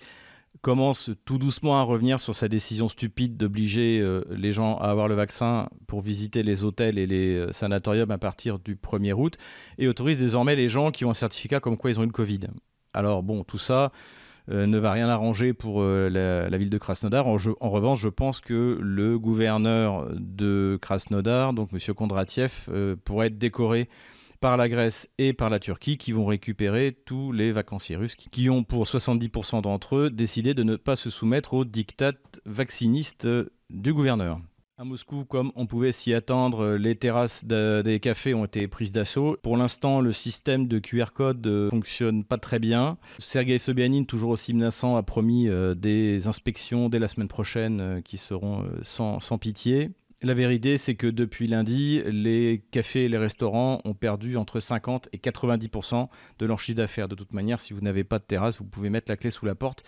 commence 0.63 1.11
tout 1.25 1.37
doucement 1.37 1.79
à 1.79 1.83
revenir 1.83 2.19
sur 2.19 2.35
sa 2.35 2.47
décision 2.47 2.89
stupide 2.89 3.37
d'obliger 3.37 3.99
euh, 4.01 4.23
les 4.31 4.51
gens 4.51 4.77
à 4.77 4.85
avoir 4.85 5.07
le 5.07 5.13
vaccin 5.13 5.69
pour 5.85 6.01
visiter 6.01 6.41
les 6.41 6.63
hôtels 6.63 6.97
et 6.97 7.05
les 7.05 7.45
sanatoriums 7.51 8.09
à 8.09 8.17
partir 8.17 8.57
du 8.57 8.75
1er 8.75 9.13
août 9.13 9.37
et 9.77 9.87
autorise 9.87 10.17
désormais 10.17 10.55
les 10.55 10.69
gens 10.69 10.89
qui 10.89 11.05
ont 11.05 11.11
un 11.11 11.13
certificat 11.13 11.59
comme 11.59 11.77
quoi 11.77 11.91
ils 11.91 11.99
ont 11.99 12.03
eu 12.03 12.07
le 12.07 12.11
Covid. 12.11 12.47
Alors 12.95 13.21
bon, 13.21 13.43
tout 13.43 13.59
ça 13.59 13.91
euh, 14.49 14.67
ne 14.67 14.77
va 14.77 14.91
rien 14.91 15.07
arranger 15.07 15.53
pour 15.53 15.81
euh, 15.81 16.09
la, 16.09 16.57
ville 16.57 16.69
de 16.69 16.77
Krasnodar. 16.77 17.27
En, 17.27 17.37
revanche, 17.69 18.01
je 18.01 18.09
pense 18.09 18.41
que 18.41 18.77
le 18.81 19.17
gouverneur 19.17 20.09
de 20.15 20.77
Krasnodar, 20.81 21.53
donc 21.53 21.69
M. 21.71 21.93
Kondratiev, 21.93 22.65
euh, 22.69 22.95
pourrait 23.05 23.27
être 23.27 23.37
décoré 23.37 23.89
par 24.43 24.57
la 24.57 24.67
Grèce 24.67 25.07
et 25.19 25.31
par 25.31 25.49
la 25.49 25.57
Turquie 25.57 25.97
qui 25.97 26.11
vont 26.11 26.25
récupérer 26.25 26.91
tous 27.05 27.31
les 27.31 27.53
vacanciers 27.53 27.95
russes 27.95 28.17
qui 28.17 28.49
ont 28.49 28.65
pour 28.65 28.83
70% 28.83 29.61
d'entre 29.61 29.95
eux 29.95 30.09
décidé 30.09 30.53
de 30.53 30.63
ne 30.63 30.75
pas 30.75 30.97
se 30.97 31.09
soumettre 31.09 31.53
aux 31.53 31.63
diktats 31.63 32.11
vaccinistes 32.45 33.25
du 33.69 33.93
gouverneur. 33.93 34.41
À 34.77 34.83
Moscou, 34.83 35.23
comme 35.23 35.53
on 35.55 35.65
pouvait 35.65 35.93
s'y 35.93 36.13
attendre, 36.13 36.75
les 36.75 36.95
terrasses 36.95 37.45
des 37.45 37.99
cafés 38.01 38.33
ont 38.33 38.43
été 38.43 38.67
prises 38.67 38.91
d'assaut. 38.91 39.37
Pour 39.43 39.55
l'instant, 39.55 40.01
le 40.01 40.11
système 40.11 40.67
de 40.67 40.79
QR 40.79 41.13
code 41.13 41.45
ne 41.45 41.51
euh, 41.51 41.69
fonctionne 41.69 42.25
pas 42.25 42.37
très 42.37 42.59
bien. 42.59 42.97
Sergei 43.19 43.59
Sobyanin, 43.59 44.03
toujours 44.03 44.31
aussi 44.31 44.53
menaçant, 44.53 44.97
a 44.97 45.03
promis 45.03 45.47
euh, 45.47 45.73
des 45.73 46.27
inspections 46.27 46.89
dès 46.89 46.99
la 46.99 47.07
semaine 47.07 47.29
prochaine 47.29 47.79
euh, 47.79 48.01
qui 48.01 48.17
seront 48.17 48.65
sans 48.83 49.37
pitié. 49.37 49.91
La 50.25 50.33
vérité, 50.33 50.77
c'est 50.77 50.95
que 50.95 51.07
depuis 51.07 51.47
lundi, 51.47 52.01
les 52.05 52.63
cafés 52.71 53.03
et 53.03 53.09
les 53.09 53.17
restaurants 53.17 53.81
ont 53.83 53.93
perdu 53.93 54.37
entre 54.37 54.61
50 54.61 55.09
et 55.11 55.17
90% 55.17 56.07
de 56.39 56.45
leur 56.45 56.61
chiffre 56.61 56.77
d'affaires. 56.77 57.09
De 57.09 57.15
toute 57.15 57.33
manière, 57.33 57.59
si 57.59 57.73
vous 57.73 57.81
n'avez 57.81 58.05
pas 58.05 58.19
de 58.19 58.23
terrasse, 58.23 58.57
vous 58.57 58.63
pouvez 58.63 58.89
mettre 58.89 59.11
la 59.11 59.17
clé 59.17 59.31
sous 59.31 59.45
la 59.45 59.53
porte. 59.53 59.83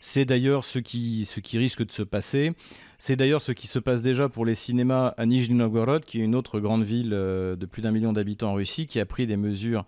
C'est 0.00 0.24
d'ailleurs 0.24 0.64
ce 0.64 0.80
qui, 0.80 1.28
risque 1.52 1.86
de 1.86 1.92
se 1.92 2.02
passer. 2.02 2.50
C'est 2.98 3.14
d'ailleurs 3.14 3.40
ce 3.40 3.52
qui 3.52 3.68
se 3.68 3.78
passe 3.78 4.02
déjà 4.02 4.28
pour 4.28 4.44
les 4.44 4.56
cinémas 4.56 5.14
à 5.16 5.24
Nijni 5.24 5.54
Novgorod, 5.54 6.04
qui 6.04 6.20
est 6.20 6.24
une 6.24 6.34
autre 6.34 6.58
grande 6.58 6.82
ville 6.82 7.12
euh, 7.12 7.54
de 7.54 7.64
plus 7.64 7.80
d'un 7.80 7.92
million 7.92 8.12
d'habitants 8.12 8.50
en 8.50 8.54
Russie, 8.54 8.88
qui 8.88 8.98
a 8.98 9.06
pris 9.06 9.28
des 9.28 9.36
mesures 9.36 9.84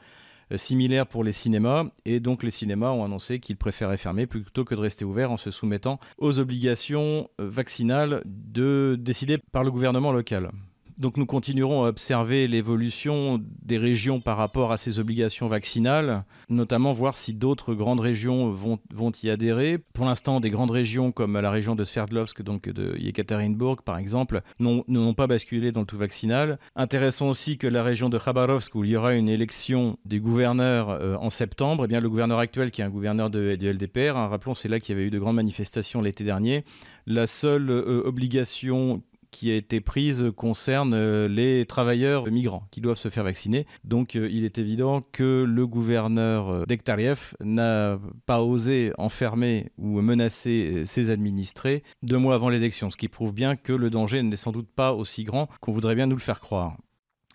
euh, 0.52 0.58
similaires 0.58 1.06
pour 1.06 1.24
les 1.24 1.32
cinémas. 1.32 1.84
Et 2.04 2.20
donc 2.20 2.42
les 2.42 2.50
cinémas 2.50 2.90
ont 2.90 3.04
annoncé 3.04 3.40
qu'ils 3.40 3.56
préféraient 3.56 3.96
fermer 3.96 4.26
plutôt 4.26 4.64
que 4.64 4.74
de 4.74 4.80
rester 4.80 5.04
ouverts 5.04 5.30
en 5.30 5.36
se 5.36 5.50
soumettant 5.50 6.00
aux 6.18 6.38
obligations 6.38 7.28
euh, 7.40 7.48
vaccinales 7.48 8.22
de, 8.24 8.96
décidées 8.98 9.38
par 9.38 9.64
le 9.64 9.70
gouvernement 9.70 10.12
local. 10.12 10.50
Donc 10.98 11.16
nous 11.16 11.26
continuerons 11.26 11.84
à 11.84 11.88
observer 11.88 12.48
l'évolution 12.48 13.40
des 13.62 13.78
régions 13.78 14.20
par 14.20 14.36
rapport 14.36 14.72
à 14.72 14.76
ces 14.76 14.98
obligations 14.98 15.46
vaccinales, 15.46 16.24
notamment 16.48 16.92
voir 16.92 17.14
si 17.14 17.34
d'autres 17.34 17.74
grandes 17.74 18.00
régions 18.00 18.50
vont, 18.50 18.80
vont 18.92 19.12
y 19.22 19.30
adhérer. 19.30 19.78
Pour 19.78 20.06
l'instant, 20.06 20.40
des 20.40 20.50
grandes 20.50 20.72
régions 20.72 21.12
comme 21.12 21.38
la 21.38 21.50
région 21.52 21.76
de 21.76 21.84
Sverdlovsk, 21.84 22.42
donc 22.42 22.68
de 22.68 22.96
Yekaterinburg 22.98 23.82
par 23.82 23.96
exemple, 23.96 24.42
n'ont 24.58 25.14
pas 25.14 25.28
basculé 25.28 25.70
dans 25.70 25.80
le 25.80 25.86
tout 25.86 25.96
vaccinal. 25.96 26.58
Intéressant 26.74 27.28
aussi 27.28 27.58
que 27.58 27.68
la 27.68 27.84
région 27.84 28.08
de 28.08 28.18
Khabarovsk, 28.18 28.74
où 28.74 28.82
il 28.82 28.90
y 28.90 28.96
aura 28.96 29.14
une 29.14 29.28
élection 29.28 29.98
des 30.04 30.18
gouverneurs 30.18 30.90
euh, 30.90 31.14
en 31.20 31.30
septembre, 31.30 31.84
eh 31.84 31.88
bien 31.88 32.00
le 32.00 32.10
gouverneur 32.10 32.40
actuel, 32.40 32.72
qui 32.72 32.80
est 32.80 32.84
un 32.84 32.90
gouverneur 32.90 33.30
de, 33.30 33.56
LDPR, 33.60 34.16
hein, 34.16 34.26
rappelons 34.26 34.56
c'est 34.56 34.68
là 34.68 34.80
qu'il 34.80 34.96
y 34.96 34.98
avait 34.98 35.06
eu 35.06 35.10
de 35.10 35.18
grandes 35.20 35.36
manifestations 35.36 36.02
l'été 36.02 36.24
dernier, 36.24 36.64
la 37.06 37.28
seule 37.28 37.70
euh, 37.70 38.02
obligation 38.04 39.02
qui 39.30 39.50
a 39.50 39.56
été 39.56 39.80
prise 39.80 40.32
concerne 40.36 40.94
euh, 40.94 41.28
les 41.28 41.66
travailleurs 41.66 42.26
migrants 42.26 42.66
qui 42.70 42.80
doivent 42.80 42.98
se 42.98 43.08
faire 43.08 43.24
vacciner. 43.24 43.66
Donc 43.84 44.16
euh, 44.16 44.28
il 44.30 44.44
est 44.44 44.58
évident 44.58 45.02
que 45.12 45.44
le 45.46 45.66
gouverneur 45.66 46.48
euh, 46.48 46.64
Dektariev 46.66 47.34
n'a 47.42 47.98
pas 48.26 48.42
osé 48.42 48.92
enfermer 48.98 49.70
ou 49.78 50.00
menacer 50.00 50.84
ses 50.86 51.10
administrés 51.10 51.82
deux 52.02 52.18
mois 52.18 52.34
avant 52.34 52.48
l'élection, 52.48 52.90
ce 52.90 52.96
qui 52.96 53.08
prouve 53.08 53.32
bien 53.32 53.56
que 53.56 53.72
le 53.72 53.90
danger 53.90 54.22
n'est 54.22 54.36
sans 54.36 54.52
doute 54.52 54.68
pas 54.74 54.92
aussi 54.92 55.24
grand 55.24 55.48
qu'on 55.60 55.72
voudrait 55.72 55.94
bien 55.94 56.06
nous 56.06 56.16
le 56.16 56.22
faire 56.22 56.40
croire. 56.40 56.76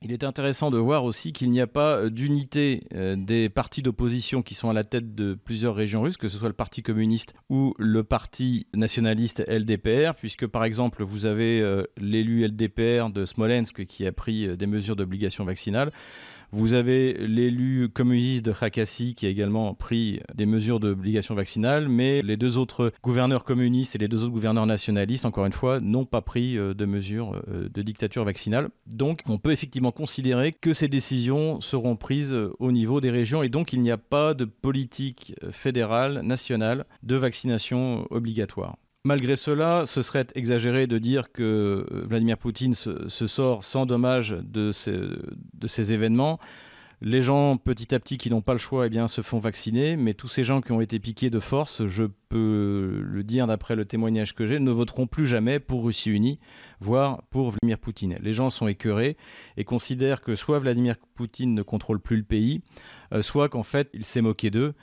Il 0.06 0.12
est 0.12 0.26
intéressant 0.26 0.70
de 0.70 0.78
voir 0.78 1.06
aussi 1.06 1.32
qu'il 1.32 1.50
n'y 1.50 1.62
a 1.62 1.68
pas 1.68 1.96
euh, 1.96 2.10
d'unité 2.10 2.84
euh, 2.94 3.16
des 3.18 3.48
partis 3.48 3.82
d'opposition 3.82 4.42
qui 4.42 4.54
sont 4.54 4.70
à 4.70 4.74
la 4.74 4.84
tête 4.84 5.16
de 5.16 5.34
plusieurs 5.34 5.76
régions 5.76 6.02
russes, 6.02 6.18
que 6.18 6.28
ce 6.28 6.38
soit 6.38 6.50
le 6.50 6.54
Parti 6.54 6.84
communiste 6.84 7.34
ou 7.50 7.74
le 7.80 8.04
Parti 8.04 8.68
nationaliste 8.74 9.46
LDPR, 9.48 10.14
puisque 10.18 10.46
par 10.46 10.66
exemple 10.66 11.04
vous 11.04 11.26
avez 11.26 11.62
euh, 11.62 11.86
l'élu 11.96 12.46
LDPR 12.46 13.12
de 13.12 13.24
Smolensk 13.24 13.86
qui 13.86 14.06
a 14.06 14.12
pris 14.12 14.58
des 14.58 14.68
mesures 14.68 14.98
d'obligation 14.98 15.46
vaccinale. 15.46 15.94
Vous 16.56 16.74
avez 16.74 17.14
l'élu 17.14 17.90
communiste 17.90 18.46
de 18.46 18.52
Khakassi 18.52 19.16
qui 19.16 19.26
a 19.26 19.30
également 19.30 19.74
pris 19.74 20.22
des 20.36 20.46
mesures 20.46 20.80
d'obligation 20.80 21.34
vaccinale, 21.34 21.90
mais 21.90 22.22
les 22.22 22.38
deux 22.38 22.60
autres 22.60 22.94
gouverneurs 23.02 23.44
communistes 23.44 23.96
et 23.96 23.98
les 23.98 24.08
deux 24.08 24.22
autres 24.22 24.34
gouverneurs 24.34 24.68
nationalistes, 24.68 25.26
encore 25.26 25.48
une 25.48 25.52
fois, 25.52 25.80
n'ont 25.80 26.06
pas 26.06 26.22
pris 26.22 26.56
euh, 26.56 26.76
de 26.76 26.86
mesures 26.86 27.42
euh, 27.48 27.70
de 27.74 27.82
dictature 27.82 28.24
vaccinale. 28.24 28.70
Donc 28.86 29.22
on 29.28 29.40
peut 29.40 29.52
effectivement 29.52 29.92
considérer 29.92 30.52
que 30.52 30.74
ces 30.74 30.88
décisions 30.88 31.60
seront 31.60 31.96
prises 31.96 32.34
euh, 32.34 32.54
au 32.60 32.72
niveau 32.72 33.02
des 33.02 33.10
régions 33.10 33.42
et 33.42 33.50
donc 33.50 33.74
il 33.74 33.82
n'y 33.82 33.90
a 33.90 33.98
pas 33.98 34.36
de 34.36 34.46
politique 34.46 35.34
fédérale, 35.50 36.22
nationale 36.22 36.86
de 37.02 37.16
vaccination 37.16 38.06
obligatoire. 38.12 38.78
Malgré 39.06 39.36
cela, 39.36 39.86
ce 39.86 40.02
serait 40.02 40.28
exagéré 40.34 40.88
de 40.88 40.98
dire 40.98 41.34
que 41.34 41.86
euh, 41.92 42.06
Vladimir 42.08 42.38
Poutine 42.38 42.74
se, 42.74 43.10
sort 43.28 43.66
sans 43.66 43.86
dommage 43.86 44.30
de 44.42 44.72
ces, 44.72 45.92
événements. 45.92 46.40
Les 47.02 47.22
gens, 47.22 47.58
petit 47.58 47.94
à 47.94 48.00
petit, 48.00 48.18
qui 48.18 48.30
n'ont 48.30 48.42
pas 48.42 48.54
le 48.54 48.60
choix, 48.60 48.88
eh 48.88 49.08
se 49.10 49.20
font 49.20 49.40
vacciner, 49.40 49.98
mais 49.98 50.14
tous 50.14 50.30
ces 50.30 50.46
gens 50.46 50.62
qui 50.62 50.72
ont 50.72 50.80
été 50.80 51.00
piqués 51.00 51.30
de 51.30 51.42
force, 51.42 51.86
je 51.86 52.06
peux 52.30 53.02
le 53.04 53.24
dire 53.26 53.46
d'après 53.46 53.76
le 53.76 53.84
témoignage 53.84 54.34
que 54.34 54.46
j'ai, 54.46 54.58
ne 54.58 54.72
voteront 54.72 55.06
plus 55.06 55.26
jamais 55.26 55.60
pour 55.60 55.84
Russie 55.84 56.10
unie, 56.10 56.40
voire 56.80 57.24
pour 57.24 57.50
Vladimir 57.50 57.80
Poutine. 57.80 58.16
Les 58.22 58.32
gens 58.32 58.50
sont 58.50 58.70
écœurés 58.70 59.18
et 59.58 59.66
considèrent 59.66 60.22
que 60.22 60.36
soit 60.36 60.60
Vladimir 60.60 60.96
Poutine 61.16 61.54
ne 61.54 61.62
contrôle 61.62 62.00
plus 62.00 62.16
le 62.16 62.24
pays, 62.24 62.62
euh, 63.12 63.22
soit 63.22 63.50
qu'en 63.50 63.64
fait, 63.64 63.90
il 63.94 64.06
s'est 64.06 64.22
moqué 64.22 64.50
d'eux 64.50 64.74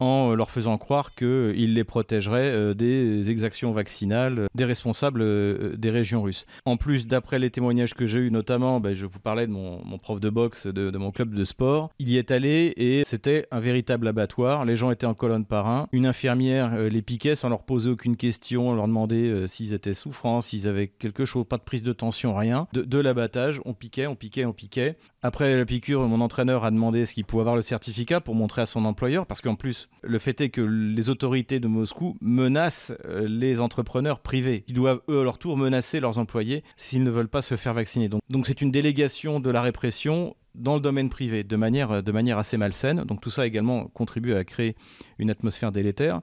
en 0.00 0.34
leur 0.34 0.50
faisant 0.50 0.78
croire 0.78 1.14
qu'il 1.14 1.74
les 1.74 1.84
protégerait 1.84 2.50
euh, 2.50 2.74
des 2.74 3.30
exactions 3.30 3.72
vaccinales 3.72 4.38
euh, 4.40 4.46
des 4.54 4.64
responsables 4.64 5.20
euh, 5.22 5.76
des 5.76 5.90
régions 5.90 6.22
russes. 6.22 6.46
En 6.64 6.76
plus, 6.76 7.06
d'après 7.06 7.38
les 7.38 7.50
témoignages 7.50 7.94
que 7.94 8.06
j'ai 8.06 8.20
eus, 8.20 8.30
notamment, 8.30 8.80
ben, 8.80 8.94
je 8.94 9.06
vous 9.06 9.20
parlais 9.20 9.46
de 9.46 9.52
mon, 9.52 9.80
prof 9.98 10.18
de 10.20 10.30
boxe 10.30 10.66
de, 10.66 10.96
mon 10.96 11.10
club 11.10 11.34
de 11.34 11.44
sport, 11.44 11.90
il 11.98 12.08
y 12.08 12.16
est 12.16 12.30
allé 12.30 12.72
et 12.76 13.02
c'était 13.04 13.46
un 13.50 13.60
véritable 13.60 14.08
abattoir. 14.08 14.64
Les 14.64 14.76
gens 14.76 14.90
étaient 14.90 15.06
en 15.06 15.14
colonne 15.14 15.44
par 15.44 15.68
un. 15.68 15.86
Une 15.92 16.06
infirmière 16.06 16.76
les 16.78 17.02
piquait 17.02 17.34
sans 17.34 17.48
leur 17.48 17.64
poser 17.64 17.90
aucune 17.90 18.16
question, 18.16 18.74
leur 18.74 18.88
demander 18.88 19.46
s'ils 19.46 19.74
étaient 19.74 19.94
souffrants, 19.94 20.40
s'ils 20.40 20.66
avaient 20.66 20.88
quelque 20.88 21.24
chose, 21.24 21.44
pas 21.44 21.58
de 21.58 21.62
prise 21.62 21.82
de 21.82 21.92
tension, 21.92 22.34
rien. 22.34 22.66
De 22.72 22.98
l'abattage, 22.98 23.60
on 23.64 23.74
piquait, 23.74 24.06
on 24.06 24.14
piquait, 24.14 24.44
on 24.44 24.52
piquait. 24.52 24.96
Après 25.22 25.54
la 25.54 25.66
piqûre, 25.66 26.00
mon 26.08 26.22
entraîneur 26.22 26.64
a 26.64 26.70
demandé 26.70 27.04
ce 27.04 27.12
qu'il 27.12 27.26
pouvait 27.26 27.42
avoir 27.42 27.56
le 27.56 27.60
certificat 27.60 28.22
pour 28.22 28.34
montrer 28.34 28.62
à 28.62 28.66
son 28.66 28.86
employeur, 28.86 29.26
parce 29.26 29.42
qu'en 29.42 29.54
plus, 29.54 29.90
le 30.02 30.18
fait 30.18 30.40
est 30.40 30.48
que 30.48 30.62
les 30.62 31.10
autorités 31.10 31.60
de 31.60 31.68
Moscou 31.68 32.16
menacent 32.22 32.92
euh, 33.04 33.28
les 33.28 33.60
entrepreneurs 33.60 34.20
privés. 34.20 34.64
Ils 34.66 34.74
doivent, 34.74 35.02
eux, 35.10 35.20
à 35.20 35.24
leur 35.24 35.36
tour, 35.36 35.58
menacer 35.58 36.00
leurs 36.00 36.16
employés 36.16 36.64
s'ils 36.78 37.04
ne 37.04 37.10
veulent 37.10 37.28
pas 37.28 37.42
se 37.42 37.56
faire 37.56 37.74
vacciner. 37.74 38.08
Donc, 38.08 38.46
c'est 38.46 38.62
une 38.62 38.70
délégation 38.70 39.40
de 39.40 39.50
la 39.50 39.60
répression 39.60 40.36
dans 40.54 40.74
le 40.74 40.80
domaine 40.80 41.10
privé, 41.10 41.44
de 41.44 41.56
manière, 41.56 42.02
de 42.02 42.12
manière 42.12 42.38
assez 42.38 42.56
malsaine. 42.56 43.04
Donc 43.04 43.20
tout 43.20 43.30
ça 43.30 43.46
également 43.46 43.84
contribue 43.84 44.34
à 44.34 44.44
créer 44.44 44.76
une 45.18 45.30
atmosphère 45.30 45.70
délétère. 45.70 46.20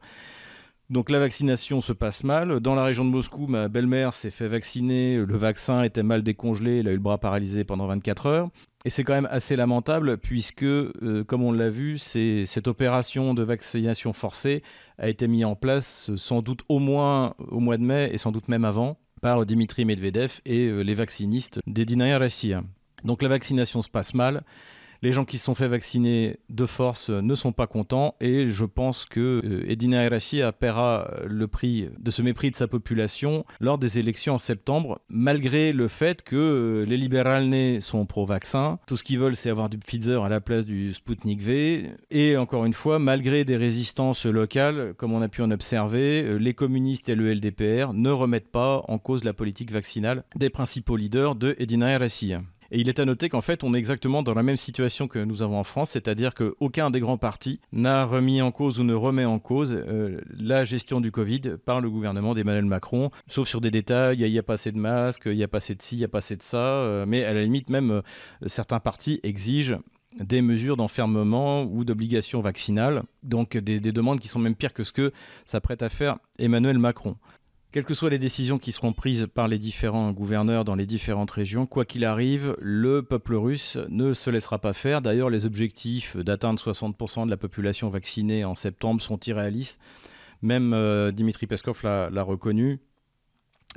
Donc 0.89 1.09
la 1.09 1.19
vaccination 1.19 1.81
se 1.81 1.91
passe 1.91 2.23
mal. 2.23 2.61
Dans 2.61 2.73
la 2.73 2.83
région 2.83 3.03
de 3.03 3.09
Moscou, 3.09 3.47
ma 3.47 3.67
belle-mère 3.67 4.13
s'est 4.13 4.29
fait 4.29 4.47
vacciner, 4.47 5.17
le 5.17 5.37
vaccin 5.37 5.83
était 5.83 6.03
mal 6.03 6.23
décongelé, 6.23 6.79
elle 6.79 6.87
a 6.87 6.91
eu 6.91 6.95
le 6.95 7.01
bras 7.01 7.17
paralysé 7.17 7.65
pendant 7.65 7.87
24 7.87 8.25
heures. 8.25 8.49
Et 8.85 8.89
c'est 8.89 9.03
quand 9.03 9.13
même 9.13 9.27
assez 9.31 9.55
lamentable 9.55 10.17
puisque, 10.17 10.63
euh, 10.63 11.23
comme 11.25 11.43
on 11.43 11.51
l'a 11.51 11.69
vu, 11.69 11.97
cette 11.97 12.67
opération 12.67 13.33
de 13.33 13.43
vaccination 13.43 14.13
forcée 14.13 14.63
a 14.97 15.09
été 15.09 15.27
mise 15.27 15.45
en 15.45 15.55
place 15.55 16.11
sans 16.15 16.41
doute 16.41 16.61
au 16.69 16.79
moins 16.79 17.33
au 17.39 17.59
mois 17.59 17.77
de 17.77 17.83
mai 17.83 18.09
et 18.13 18.17
sans 18.17 18.31
doute 18.31 18.47
même 18.47 18.65
avant 18.65 18.97
par 19.21 19.45
Dimitri 19.45 19.83
Medvedev 19.83 20.41
et 20.45 20.67
euh, 20.67 20.81
les 20.81 20.93
vaccinistes 20.93 21.59
des 21.65 21.85
Dinaya 21.85 22.19
Donc 23.03 23.23
la 23.23 23.29
vaccination 23.29 23.81
se 23.81 23.89
passe 23.89 24.13
mal. 24.13 24.43
Les 25.01 25.11
gens 25.11 25.25
qui 25.25 25.37
se 25.37 25.45
sont 25.45 25.55
fait 25.55 25.67
vacciner 25.67 26.37
de 26.49 26.65
force 26.65 27.09
ne 27.09 27.35
sont 27.35 27.51
pas 27.51 27.67
contents 27.67 28.15
et 28.19 28.49
je 28.49 28.65
pense 28.65 29.05
que 29.05 29.41
euh, 29.43 29.71
Edina 29.71 30.03
Erassi 30.03 30.41
paiera 30.59 31.11
le 31.25 31.47
prix 31.47 31.89
de 31.99 32.11
ce 32.11 32.21
mépris 32.21 32.51
de 32.51 32.55
sa 32.55 32.67
population 32.67 33.45
lors 33.59 33.77
des 33.77 33.99
élections 33.99 34.35
en 34.35 34.37
septembre, 34.37 34.99
malgré 35.09 35.73
le 35.73 35.87
fait 35.87 36.23
que 36.23 36.35
euh, 36.35 36.85
les 36.85 36.97
libérales 36.97 37.45
nés 37.45 37.81
sont 37.81 38.05
pro-vaccin. 38.05 38.79
Tout 38.87 38.97
ce 38.97 39.03
qu'ils 39.03 39.19
veulent, 39.19 39.35
c'est 39.35 39.49
avoir 39.49 39.69
du 39.69 39.77
Pfizer 39.77 40.23
à 40.23 40.29
la 40.29 40.41
place 40.41 40.65
du 40.65 40.93
Sputnik 40.93 41.41
V. 41.41 41.91
Et 42.11 42.37
encore 42.37 42.65
une 42.65 42.73
fois, 42.73 42.99
malgré 42.99 43.45
des 43.45 43.57
résistances 43.57 44.25
locales, 44.25 44.93
comme 44.97 45.13
on 45.13 45.21
a 45.21 45.27
pu 45.27 45.41
en 45.41 45.51
observer, 45.51 46.23
euh, 46.23 46.37
les 46.37 46.53
communistes 46.53 47.09
et 47.09 47.15
le 47.15 47.33
LDPR 47.33 47.93
ne 47.93 48.09
remettent 48.09 48.51
pas 48.51 48.83
en 48.87 48.97
cause 48.97 49.23
la 49.23 49.33
politique 49.33 49.71
vaccinale 49.71 50.23
des 50.35 50.49
principaux 50.49 50.97
leaders 50.97 51.35
de 51.35 51.55
Edina 51.59 51.91
Erassi. 51.91 52.33
Et 52.71 52.79
il 52.79 52.89
est 52.89 52.99
à 52.99 53.05
noter 53.05 53.29
qu'en 53.29 53.41
fait, 53.41 53.63
on 53.63 53.73
est 53.73 53.77
exactement 53.77 54.23
dans 54.23 54.33
la 54.33 54.43
même 54.43 54.57
situation 54.57 55.07
que 55.07 55.19
nous 55.19 55.41
avons 55.41 55.59
en 55.59 55.63
France, 55.63 55.91
c'est-à-dire 55.91 56.33
qu'aucun 56.33 56.89
des 56.89 56.99
grands 56.99 57.17
partis 57.17 57.59
n'a 57.71 58.05
remis 58.05 58.41
en 58.41 58.51
cause 58.51 58.79
ou 58.79 58.83
ne 58.83 58.93
remet 58.93 59.25
en 59.25 59.39
cause 59.39 59.71
euh, 59.71 60.21
la 60.37 60.65
gestion 60.65 61.01
du 61.01 61.11
Covid 61.11 61.41
par 61.65 61.81
le 61.81 61.89
gouvernement 61.89 62.33
d'Emmanuel 62.33 62.65
Macron, 62.65 63.11
sauf 63.27 63.47
sur 63.47 63.61
des 63.61 63.71
détails, 63.71 64.17
il 64.19 64.31
n'y 64.31 64.39
a, 64.39 64.43
pas 64.43 64.53
assez 64.53 64.71
de 64.71 64.77
masques, 64.77 65.23
il 65.25 65.35
n'y 65.35 65.43
a 65.43 65.47
pas 65.47 65.57
assez 65.57 65.75
de 65.75 65.81
ci, 65.81 65.95
il 65.95 65.99
n'y 65.99 66.05
a 66.05 66.09
pas 66.09 66.19
assez 66.19 66.35
de 66.35 66.43
ça, 66.43 66.57
euh, 66.57 67.05
mais 67.07 67.23
à 67.23 67.33
la 67.33 67.41
limite, 67.41 67.69
même 67.69 67.91
euh, 67.91 68.01
certains 68.47 68.79
partis 68.79 69.19
exigent 69.23 69.79
des 70.19 70.41
mesures 70.41 70.77
d'enfermement 70.77 71.63
ou 71.63 71.83
d'obligation 71.85 72.41
vaccinale, 72.41 73.03
donc 73.23 73.55
des, 73.55 73.79
des, 73.79 73.91
demandes 73.91 74.19
qui 74.19 74.27
sont 74.27 74.39
même 74.39 74.55
pires 74.55 74.73
que 74.73 74.83
ce 74.83 74.91
que 74.91 75.11
s'apprête 75.45 75.83
à 75.83 75.89
faire 75.89 76.17
Emmanuel 76.39 76.79
Macron. 76.79 77.17
Quelles 77.71 77.83
que 77.83 77.93
soient 77.93 78.09
les 78.09 78.17
décisions 78.17 78.59
qui 78.59 78.71
seront 78.71 78.93
prises 78.93 79.27
par 79.33 79.49
les 79.49 79.57
différents 79.57 80.11
gouverneurs 80.13 80.63
dans 80.63 80.75
les 80.75 80.85
différentes 80.85 81.31
régions, 81.31 81.65
quoi 81.65 81.83
qu'il 81.83 82.05
arrive, 82.05 82.55
le 82.59 83.03
peuple 83.03 83.35
russe 83.35 83.77
ne 83.89 84.13
se 84.13 84.29
laissera 84.29 84.57
pas 84.57 84.71
faire. 84.71 85.01
D'ailleurs, 85.01 85.29
les 85.29 85.45
objectifs 85.45 86.15
d'atteindre 86.15 86.61
60% 86.61 87.25
de 87.25 87.29
la 87.29 87.35
population 87.35 87.89
vaccinée 87.89 88.45
en 88.45 88.55
septembre 88.55 89.01
sont 89.01 89.19
irréalistes. 89.19 89.79
Même 90.41 90.73
euh, 90.73 91.11
Dimitri 91.11 91.45
Peskov 91.45 91.81
l'a 91.83 92.23
reconnu. 92.23 92.79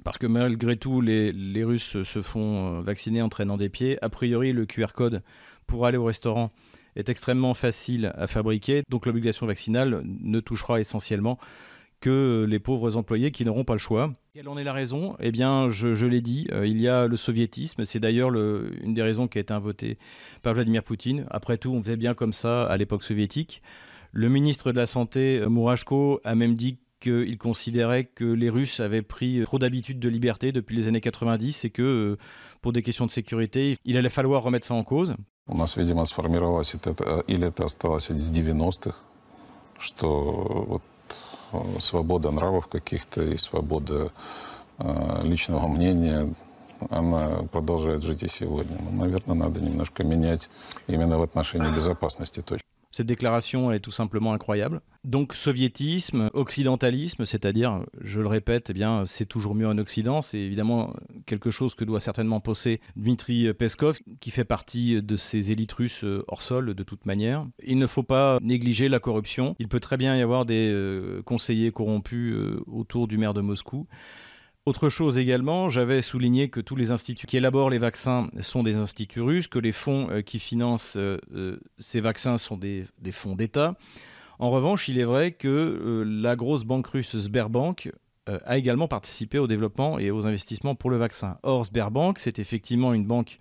Parce 0.04 0.18
que 0.18 0.26
malgré 0.28 0.76
tout, 0.76 1.00
les, 1.00 1.64
Russes 1.64 2.02
se 2.04 2.22
font 2.22 2.78
euh, 2.78 2.82
vacciner 2.82 3.22
en 3.22 3.28
traînant 3.28 3.56
des 3.56 3.68
pieds. 3.68 3.98
A 4.02 4.08
priori, 4.08 4.52
le 4.52 4.66
QR 4.66 4.92
code 4.94 5.22
pour 5.66 5.84
aller 5.84 5.98
au 5.98 6.04
restaurant 6.04 6.50
est 6.96 7.08
extrêmement 7.08 7.54
facile 7.54 8.12
à 8.16 8.28
fabriquer. 8.28 8.82
Donc 8.88 9.06
l'obligation 9.06 9.46
vaccinale 9.46 10.02
ne 10.04 10.40
touchera 10.40 10.80
essentiellement 10.80 11.38
que 12.01 12.45
les 12.47 12.59
pauvres 12.59 12.97
employés 12.97 13.31
qui 13.31 13.45
n'auront 13.45 13.63
pas 13.63 13.73
le 13.73 13.79
choix. 13.79 14.13
Quelle 14.33 14.47
en 14.47 14.57
est 14.57 14.63
la 14.63 14.73
raison 14.73 15.15
Eh 15.19 15.31
bien, 15.31 15.69
je, 15.69 16.05
l'ai 16.05 16.21
dit, 16.21 16.47
euh, 16.51 16.67
il 16.67 16.79
y 16.79 16.87
a 16.87 17.07
le 17.07 17.15
soviétisme. 17.15 17.85
C'est 17.85 17.99
d'ailleurs 17.99 18.31
une 18.33 18.93
des 18.93 19.01
raisons 19.01 19.27
qui 19.27 19.37
a 19.37 19.41
été 19.41 19.53
invotée 19.53 19.97
par 20.43 20.53
Vladimir 20.53 20.83
Poutine. 20.83 21.25
Après 21.31 21.57
tout, 21.57 21.71
on 21.71 21.81
faisait 21.81 21.97
bien 21.97 22.13
comme 22.13 22.33
ça 22.33 22.65
à 22.65 22.77
l'époque 22.77 23.03
soviétique. 23.03 23.61
Le 24.11 24.29
ministre 24.29 24.71
de 24.71 24.77
la 24.77 24.87
Santé, 24.87 25.43
Mourashko, 25.47 26.21
a 26.23 26.35
même 26.35 26.55
dit 26.55 26.77
qu'il 26.99 27.37
considérait 27.37 28.05
que 28.05 28.25
les 28.25 28.49
Russes 28.49 28.79
avaient 28.79 29.01
pris 29.01 29.41
trop 29.43 29.59
d'habitudes 29.59 29.99
de 29.99 30.09
liberté 30.09 30.51
depuis 30.51 30.75
les 30.75 30.87
années 30.87 31.01
90 31.01 31.65
et 31.65 31.69
que, 31.69 31.81
euh, 31.81 32.17
pour 32.61 32.71
des 32.71 32.81
questions 32.81 33.05
de 33.05 33.11
sécurité, 33.11 33.77
il 33.85 33.97
allait 33.97 34.09
falloir 34.09 34.43
remettre 34.43 34.65
ça 34.65 34.73
en 34.73 34.83
cause. 34.83 35.15
У 35.47 35.55
нас, 35.55 35.75
видимо, 35.77 36.05
сформировалось 36.05 36.73
это, 36.73 37.23
или 37.27 37.47
это 37.47 37.65
осталось 37.65 38.09
из 38.09 38.31
90-х, 38.31 38.97
что 39.77 40.65
вот 40.67 40.81
Свобода 41.80 42.30
нравов 42.30 42.66
каких-то 42.66 43.22
и 43.22 43.36
свобода 43.36 44.12
э, 44.78 45.20
личного 45.22 45.66
мнения, 45.68 46.34
она 46.88 47.42
продолжает 47.52 48.02
жить 48.02 48.22
и 48.22 48.28
сегодня. 48.28 48.78
Но, 48.80 49.04
наверное, 49.04 49.34
надо 49.34 49.60
немножко 49.60 50.02
менять 50.04 50.48
именно 50.86 51.18
в 51.18 51.22
отношении 51.22 51.74
безопасности 51.74 52.40
точно. 52.40 52.69
Cette 52.90 53.06
déclaration 53.06 53.70
est 53.70 53.80
tout 53.80 53.92
simplement 53.92 54.32
incroyable. 54.32 54.80
Donc 55.04 55.32
soviétisme, 55.32 56.28
occidentalisme, 56.34 57.24
c'est-à-dire, 57.24 57.84
je 58.00 58.20
le 58.20 58.26
répète, 58.26 58.70
eh 58.74 58.84
c'est 59.06 59.26
toujours 59.26 59.54
mieux 59.54 59.68
en 59.68 59.78
Occident. 59.78 60.22
C'est 60.22 60.40
évidemment 60.40 60.92
quelque 61.24 61.50
chose 61.50 61.74
que 61.74 61.84
doit 61.84 62.00
certainement 62.00 62.40
poser 62.40 62.80
Dmitri 62.96 63.52
Peskov, 63.54 64.00
qui 64.20 64.30
fait 64.30 64.44
partie 64.44 65.02
de 65.02 65.16
ces 65.16 65.52
élites 65.52 65.72
russes 65.72 66.04
euh, 66.04 66.24
hors 66.28 66.42
sol 66.42 66.74
de 66.74 66.82
toute 66.82 67.06
manière. 67.06 67.46
Il 67.64 67.78
ne 67.78 67.86
faut 67.86 68.02
pas 68.02 68.38
négliger 68.42 68.88
la 68.88 68.98
corruption. 68.98 69.54
Il 69.58 69.68
peut 69.68 69.80
très 69.80 69.96
bien 69.96 70.16
y 70.16 70.22
avoir 70.22 70.44
des 70.44 70.70
euh, 70.70 71.22
conseillers 71.22 71.72
corrompus 71.72 72.34
euh, 72.34 72.62
autour 72.66 73.08
du 73.08 73.18
maire 73.18 73.34
de 73.34 73.40
Moscou. 73.40 73.86
Autre 74.66 74.90
chose 74.90 75.16
également, 75.16 75.70
j'avais 75.70 76.02
souligné 76.02 76.50
que 76.50 76.60
tous 76.60 76.76
les 76.76 76.90
instituts 76.90 77.26
qui 77.26 77.38
élaborent 77.38 77.70
les 77.70 77.78
vaccins 77.78 78.28
sont 78.42 78.62
des 78.62 78.74
instituts 78.74 79.22
russes, 79.22 79.48
que 79.48 79.58
les 79.58 79.72
fonds 79.72 80.08
euh, 80.10 80.20
qui 80.20 80.38
financent 80.38 80.98
euh, 80.98 81.16
euh, 81.34 81.58
ces 81.78 82.02
vaccins 82.02 82.36
sont 82.36 82.58
des, 82.58 82.86
fonds 83.10 83.36
d'État. 83.36 83.74
En 84.38 84.50
revanche, 84.50 84.86
il 84.88 84.98
est 84.98 85.04
vrai 85.04 85.32
que 85.32 86.04
la 86.06 86.36
grosse 86.36 86.64
banque 86.64 86.88
russe 86.88 87.16
Sberbank 87.16 87.90
a 88.26 88.58
également 88.58 88.86
participé 88.86 89.38
au 89.38 89.46
développement 89.46 89.98
et 89.98 90.10
aux 90.10 90.24
investissements 90.24 90.74
pour 90.74 90.90
le 90.90 90.98
vaccin. 90.98 91.38
Or, 91.42 91.66
Sberbank, 91.66 92.18
c'est 92.18 92.38
effectivement 92.38 92.94
une 92.94 93.04
banque 93.04 93.38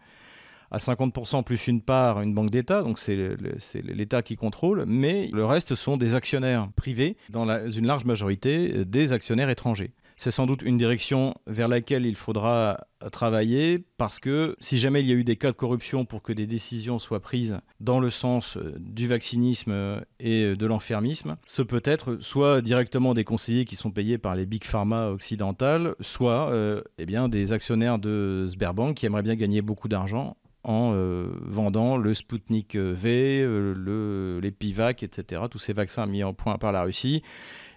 à 0.71 0.77
50% 0.79 1.43
plus 1.43 1.67
une 1.67 1.81
part, 1.81 2.21
une 2.21 2.33
banque 2.33 2.49
d'État, 2.49 2.81
donc 2.81 2.97
c'est 2.99 3.37
l'État 3.81 4.21
qui 4.21 4.35
contrôle, 4.35 4.85
mais 4.87 5.29
le 5.31 5.45
reste 5.45 5.75
sont 5.75 5.95
des 5.95 6.15
actionnaires 6.15 6.69
privés, 6.75 7.17
dans 7.29 7.69
une 7.69 7.87
large 7.87 8.05
majorité 8.05 8.83
des 8.83 9.13
actionnaires 9.13 9.49
étrangers 9.49 9.93
c'est 10.19 10.31
sans 10.31 10.45
doute 10.45 10.63
une 10.63 10.77
direction 10.77 11.33
vers 11.47 11.69
laquelle 11.69 12.05
il 12.05 12.17
faudra 12.17 12.85
travailler 13.09 13.85
parce 13.97 14.19
que 14.19 14.57
si 14.59 14.77
jamais 14.77 14.99
il 14.99 15.07
y 15.07 15.13
a 15.13 15.15
eu 15.15 15.23
des 15.23 15.37
cas 15.37 15.51
de 15.51 15.55
corruption 15.55 16.03
pour 16.03 16.21
que 16.21 16.33
des 16.33 16.45
décisions 16.45 16.99
soient 16.99 17.21
prises 17.21 17.59
dans 17.79 18.01
le 18.01 18.09
sens 18.09 18.57
euh, 18.57 18.75
du 18.79 19.07
vaccinisme 19.07 19.71
euh, 19.71 20.01
et 20.19 20.43
euh, 20.43 20.55
de 20.57 20.65
l'enfermisme, 20.65 21.37
ce 21.45 21.61
peut 21.61 21.81
être 21.85 22.17
soit 22.19 22.61
directement 22.61 23.13
des 23.13 23.23
conseillers 23.23 23.63
qui 23.63 23.77
sont 23.77 23.91
payés 23.91 24.17
par 24.17 24.35
les 24.35 24.45
big 24.45 24.65
pharma 24.65 25.07
occidentales, 25.07 25.95
soit 26.01 26.51
eh 26.97 27.05
des 27.05 27.53
actionnaires 27.53 27.97
de 27.97 28.45
Sberbank 28.49 28.97
qui 28.97 29.05
aimeraient 29.05 29.23
bien 29.23 29.35
gagner 29.35 29.61
beaucoup 29.61 29.87
d'argent 29.87 30.35
en 30.63 30.93
vendant 31.41 31.97
le 31.97 32.13
Sputnik 32.13 32.75
V, 32.75 33.43
le, 33.43 34.39
les 34.41 34.51
Pivac, 34.51 35.03
etc., 35.03 35.43
tous 35.49 35.59
ces 35.59 35.73
vaccins 35.73 36.05
mis 36.05 36.23
en 36.23 36.33
point 36.33 36.57
par 36.57 36.71
la 36.71 36.83
Russie 36.83 37.23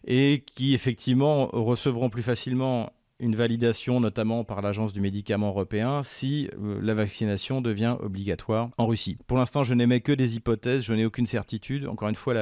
et 0.05 0.45
qui 0.47 0.75
effectivement 0.75 1.47
recevront 1.53 2.11
plus 2.11 2.23
facilement 2.23 2.93
une 3.23 3.37
validation 3.37 4.01
notamment 4.01 4.43
par 4.43 4.63
l'Agence 4.63 4.93
du 4.93 5.01
médicament 5.01 5.49
européen 5.49 6.03
si 6.03 6.51
euh, 6.61 6.81
la 6.83 6.93
vaccination 6.93 7.61
devient 7.61 7.97
obligatoire 8.01 8.71
en 8.79 8.87
Russie. 8.87 9.17
Pour 9.29 9.39
l'instant, 9.39 9.63
je 9.63 9.75
n'émets 9.75 10.01
que 10.01 10.11
des 10.11 10.35
hypothèses, 10.35 10.83
je 10.83 10.93
n'ai 10.93 11.05
aucune 11.05 11.27
certitude. 11.27 11.87
Encore 11.87 12.09
une 12.09 12.17
fois, 12.17 12.35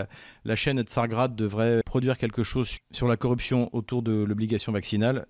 la, 0.44 0.56
chaîne 0.56 0.80
Tsargrad 0.82 1.36
devrait 1.36 1.82
produire 1.84 2.16
quelque 2.16 2.42
chose 2.42 2.78
sur 2.92 3.06
la 3.06 3.18
corruption 3.18 3.68
autour 3.72 4.02
de 4.02 4.12
l'obligation 4.12 4.72
vaccinale. 4.72 5.26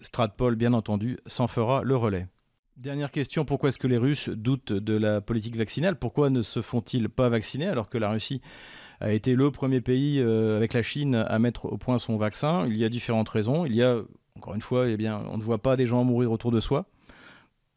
Stratpol, 0.00 0.56
bien 0.56 0.72
entendu, 0.72 1.18
s'en 1.26 1.46
fera 1.46 1.82
le 1.82 1.96
relais. 1.96 2.26
Dernière 2.78 3.10
question, 3.10 3.44
pourquoi 3.44 3.70
est-ce 3.70 3.78
que 3.78 3.88
les 3.88 3.96
Russes 3.96 4.28
doutent 4.28 4.72
de 4.72 4.96
la 4.96 5.20
politique 5.20 5.56
vaccinale? 5.56 5.98
Pourquoi 5.98 6.30
ne 6.30 6.42
se 6.42 6.62
font-ils 6.62 7.08
pas 7.08 7.28
vacciner 7.28 7.66
alors 7.66 7.88
que 7.88 7.98
la 7.98 8.08
Russie 8.08 8.40
a 9.00 9.12
été 9.12 9.34
le 9.34 9.50
premier 9.50 9.80
pays 9.80 10.20
euh, 10.20 10.56
avec 10.56 10.74
la 10.74 10.84
Chine 10.84 11.16
à 11.16 11.38
mettre 11.40 11.64
au 11.64 11.76
point 11.76 11.98
son 11.98 12.16
vaccin? 12.16 12.68
Il 12.68 12.76
y 12.76 12.84
a 12.84 12.88
différentes 12.88 13.28
raisons. 13.30 13.66
Il 13.66 13.74
y 13.74 13.82
a, 13.82 13.96
encore 14.36 14.54
une 14.54 14.60
fois, 14.60 14.88
eh 14.88 14.96
bien, 14.96 15.20
on 15.32 15.38
ne 15.38 15.42
voit 15.42 15.58
pas 15.58 15.74
des 15.74 15.86
gens 15.86 16.04
mourir 16.04 16.30
autour 16.30 16.52
de 16.52 16.60
soi. 16.60 16.86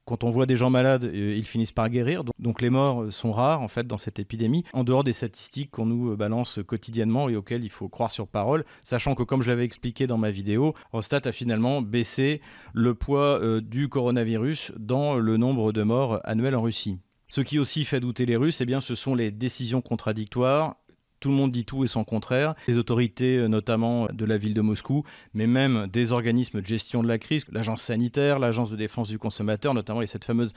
Quand 0.06 0.24
on 0.24 0.32
voit 0.32 0.46
des 0.46 0.56
gens 0.56 0.70
malades, 0.70 1.06
euh, 1.06 1.36
ils 1.38 1.46
finissent 1.46 1.72
par 1.72 1.90
guérir. 1.90 2.24
Donc 2.40 2.62
les 2.62 2.70
morts 2.70 3.12
sont 3.12 3.32
rares 3.32 3.62
en 3.62 3.68
fait 3.68 3.88
dans 3.88 3.98
cette 3.98 4.20
épidémie, 4.20 4.64
en 4.74 4.84
dehors 4.84 5.04
des 5.04 5.14
statistiques 5.14 5.72
qu'on 5.72 5.86
nous 5.86 6.16
balance 6.16 6.60
quotidiennement 6.66 7.30
et 7.30 7.36
auxquelles 7.36 7.64
il 7.64 7.70
faut 7.70 7.90
croire 7.90 8.12
sur 8.12 8.28
parole, 8.28 8.66
sachant 8.84 9.16
que 9.16 9.24
comme 9.24 9.42
je 9.42 9.50
l'avais 9.50 9.66
expliqué 9.66 10.08
dans 10.08 10.18
ma 10.18 10.32
vidéo, 10.32 10.74
Rostat 10.92 11.22
a 11.26 11.32
finalement 11.32 11.82
baissé 11.82 12.42
le 12.74 12.94
poids 12.94 13.40
euh, 13.42 13.62
du 13.62 13.90
coronavirus 13.90 14.72
dans 14.78 15.18
le 15.18 15.38
nombre 15.38 15.72
de 15.72 15.84
morts 15.84 16.20
annuels 16.24 16.56
en 16.56 16.62
Russie. 16.62 17.00
Ce 17.32 17.40
qui 17.40 17.60
aussi 17.60 17.86
fait 17.86 18.02
douter 18.02 18.26
les 18.26 18.36
Russes, 18.36 18.60
eh 18.60 18.80
ce 18.82 18.94
sont 18.94 19.16
les 19.16 19.32
décisions 19.32 19.82
contradictoires 19.82 20.76
tout 21.22 21.30
le 21.30 21.36
monde 21.36 21.52
dit 21.52 21.64
tout 21.64 21.86
et 21.86 21.88
son 21.88 22.04
contraire. 22.04 22.56
Les 22.68 22.78
autorités, 22.78 23.38
euh, 23.38 23.48
notamment 23.48 24.08
de 24.12 24.26
la 24.26 24.38
ville 24.38 24.54
de 24.54 24.62
Moscou, 24.62 25.04
mais 25.34 25.48
même 25.48 25.88
des 25.88 26.12
organismes 26.12 26.62
de 26.62 26.66
gestion 26.66 27.02
de 27.04 27.08
la 27.08 27.20
crise, 27.20 27.46
l'agence 27.52 27.82
sanitaire, 27.84 28.40
l'agence 28.40 28.72
de 28.72 28.76
défense 28.76 29.08
du 29.08 29.20
consommateur, 29.20 29.74
notamment, 29.74 30.02
et 30.02 30.08
cette 30.08 30.26
fameuse 30.26 30.52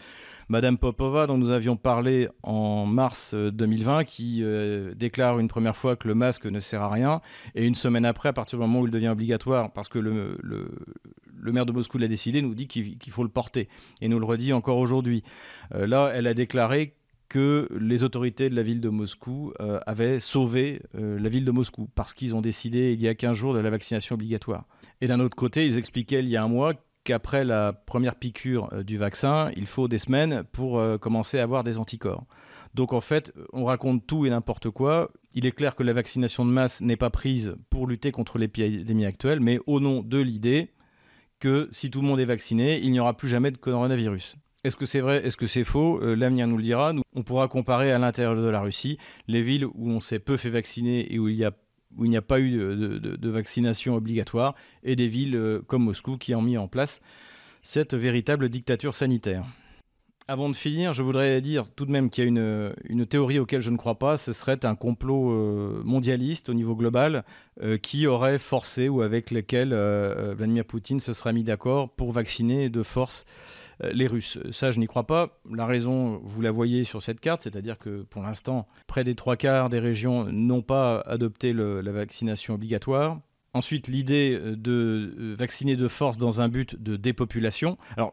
Madame 0.49 0.79
Popova 0.79 1.27
dont 1.27 1.39
nous 1.39 1.51
avions 1.51 1.77
parlé 1.77 2.29
en 2.43 2.87
mars 2.87 3.35
2020, 3.35 4.01
euh, 4.01 4.03
qui 4.03 4.41
euh, 4.43 4.95
déclare 4.95 5.39
une 5.39 5.49
première 5.49 5.77
fois 5.77 5.97
que 5.97 6.09
le 6.09 6.15
masque 6.15 6.47
ne 6.47 6.61
sert 6.61 6.83
à 6.83 6.89
rien, 6.89 7.21
et 7.55 7.67
une 7.67 7.75
semaine 7.75 8.07
après, 8.07 8.31
à 8.31 8.33
partir 8.33 8.59
du 8.59 8.63
moment 8.63 8.81
où 8.81 8.87
il 8.87 8.91
devient 8.91 9.09
obligatoire, 9.09 9.71
parce 9.73 9.89
que 9.89 9.99
le, 9.99 10.39
le, 10.43 11.53
maire 11.53 11.67
de 11.67 11.73
Moscou 11.73 11.99
l'a 11.99 12.09
décidé, 12.09 12.41
nous 12.41 12.55
dit 12.55 12.67
qu'il 12.67 13.13
faut 13.13 13.23
le 13.23 13.29
porter, 13.29 13.69
et 14.01 14.09
nous 14.09 14.19
le 14.19 14.25
redit 14.25 14.55
encore 14.55 14.79
aujourd'hui. 14.79 15.23
là, 15.73 16.11
elle 16.15 16.27
a 16.27 16.33
déclaré 16.33 16.95
que 17.29 17.69
les 17.79 18.03
autorités 18.03 18.51
de 18.51 18.55
la 18.55 18.63
ville 18.63 18.81
de 18.81 18.89
Moscou 18.89 19.53
euh, 19.61 19.81
avaient 19.87 20.21
sauvé 20.21 20.83
euh, 20.95 21.19
la 21.19 21.29
ville 21.29 21.45
de 21.45 21.51
Moscou 21.51 21.89
parce 21.95 22.13
qu'ils 22.13 22.35
ont 22.35 22.41
décidé 22.41 22.93
il 22.93 23.03
y 23.03 23.09
a 23.09 23.15
15 23.15 23.37
jours 23.37 23.55
de 23.55 23.59
la 23.59 23.71
vaccination 23.71 24.15
obligatoire. 24.15 24.67
Et 25.01 25.09
d'un 25.09 25.21
autre 25.21 25.37
côté, 25.37 25.65
ils 25.65 25.79
expliquaient 25.79 26.21
il 26.21 26.29
y 26.29 26.37
a 26.37 26.45
un 26.45 26.49
mois 26.49 26.75
qu'après 27.03 27.45
la 27.45 27.73
première 27.73 28.15
piqûre 28.15 28.69
euh, 28.73 28.83
du 28.83 28.99
vaccin, 28.99 29.51
il 29.57 29.67
faut 29.67 29.89
des 29.89 29.99
semaines 29.99 30.45
pour 30.53 30.83
commencer 31.01 31.39
à 31.39 31.43
avoir 31.43 31.65
des 31.65 31.79
anticorps. 31.79 32.27
Donc 32.75 32.93
en 32.93 33.01
fait, 33.01 33.33
on 33.53 33.65
raconte 33.65 34.07
tout 34.07 34.27
et 34.27 34.31
n'importe 34.31 34.71
quoi. 34.71 35.11
Il 35.35 35.47
est 35.47 35.53
clair 35.53 35.77
que 35.77 35.83
la 35.83 35.93
vaccination 35.93 36.45
de 36.45 36.51
masse 36.51 36.81
n'est 36.81 36.97
pas 36.97 37.11
prise 37.11 37.57
pour 37.71 37.87
lutter 37.87 38.11
contre 38.11 38.39
l'épidémie 38.39 39.07
actuelle, 39.07 39.41
mais 39.41 39.61
au 39.67 39.81
nom 39.81 40.03
de 40.03 40.19
l'idée 40.19 40.73
que 41.39 41.69
si 41.71 41.91
tout 41.91 42.01
le 42.01 42.07
monde 42.07 42.21
est 42.21 42.25
vacciné, 42.25 42.81
il 42.81 42.91
n'y 42.91 43.01
aura 43.01 43.17
plus 43.17 43.29
jamais 43.29 43.51
de 43.51 43.59
coronavirus. 43.59 44.37
Est-ce 44.65 44.79
que 44.79 44.87
c'est 44.87 45.03
vrai 45.03 45.25
Est-ce 45.27 45.37
que 45.37 45.47
c'est 45.47 45.63
faux? 45.63 46.01
Euh, 46.03 46.17
L'avenir 46.17 46.47
nous 46.47 46.57
le 46.57 46.63
dira. 46.63 46.95
on 47.15 47.23
pourra 47.23 47.49
comparer 47.49 47.93
à 47.93 47.99
l'intérieur 47.99 48.35
de 48.35 48.49
la 48.49 48.63
Russie 48.63 48.97
les 49.29 49.43
villes 49.43 49.67
où 49.67 49.91
on 49.91 50.01
s'est 50.01 50.19
peu 50.19 50.39
fait 50.39 50.49
vacciner 50.49 51.13
et 51.13 51.19
où 51.19 51.29
il 51.29 51.37
n'y 51.37 52.17
a 52.17 52.23
pas 52.23 52.41
eu 52.41 52.51
de, 52.51 53.29
vaccination 53.29 53.95
obligatoire, 53.95 54.55
et 54.83 54.97
des 54.97 55.07
villes 55.07 55.37
euh, 55.37 55.61
comme 55.67 55.85
Moscou 55.85 56.17
qui 56.17 56.35
ont 56.35 56.41
mis 56.41 56.57
en 56.57 56.67
place 56.67 57.03
cette 57.63 57.93
véritable 57.93 58.49
dictature 58.49 58.95
sanitaire. 58.95 59.45
Avant 60.29 60.49
de 60.49 60.57
finir, 60.57 60.95
je 60.95 61.03
voudrais 61.03 61.43
dire 61.43 61.69
tout 61.69 61.85
de 61.85 61.91
même 61.91 62.09
qu'il 62.09 62.25
y 62.25 62.27
a 62.27 62.31
une, 62.31 63.07
théorie 63.07 63.39
auquel 63.39 63.61
je 63.61 63.69
ne 63.69 63.77
crois 63.77 63.99
pas, 63.99 64.17
ce 64.17 64.33
serait 64.33 64.65
un 64.65 64.75
complot 64.75 65.31
euh, 65.31 65.83
mondialiste 65.85 66.49
au 66.49 66.55
niveau 66.55 66.75
global 66.75 67.25
qui 67.83 68.07
aurait 68.07 68.39
forcé 68.39 68.89
ou 68.89 69.03
avec 69.03 69.31
lequel 69.31 69.75
Vladimir 69.75 70.65
Poutine 70.65 71.01
se 71.01 71.13
serait 71.13 71.35
mis 71.35 71.45
d'accord 71.45 71.91
pour 71.91 72.13
vacciner 72.13 72.71
de 72.71 72.83
force 72.83 73.27
les 73.83 74.07
Russes. 74.07 74.39
Ça, 74.53 74.73
je 74.73 74.81
n'y 74.81 74.87
crois 74.87 75.07
pas. 75.07 75.41
La 75.51 75.67
raison, 75.67 76.21
vous 76.23 76.41
la 76.43 76.51
voyez 76.51 76.85
sur 76.85 77.03
cette 77.03 77.21
carte, 77.21 77.43
c'est-à-dire 77.43 77.79
que 77.79 78.03
pour 78.03 78.23
l'instant, 78.23 78.67
près 78.87 79.05
des 79.05 79.15
trois 79.15 79.37
quarts 79.37 79.69
des 79.69 79.81
régions 79.81 80.25
n'ont 80.25 80.63
pas 80.63 81.01
adopté 81.01 81.53
la 81.53 81.93
vaccination 81.93 82.55
obligatoire. 82.55 83.21
Ensuite, 83.55 83.87
l'idée 83.87 84.37
euh, 84.39 84.57
de 84.57 85.15
euh, 85.17 85.37
vacciner 85.39 85.77
de 85.77 85.87
force 85.87 86.19
dans 86.19 86.41
un 86.41 86.49
but 86.49 86.75
de 86.83 86.97
dépopulation. 86.97 87.79
Alors, 87.97 88.13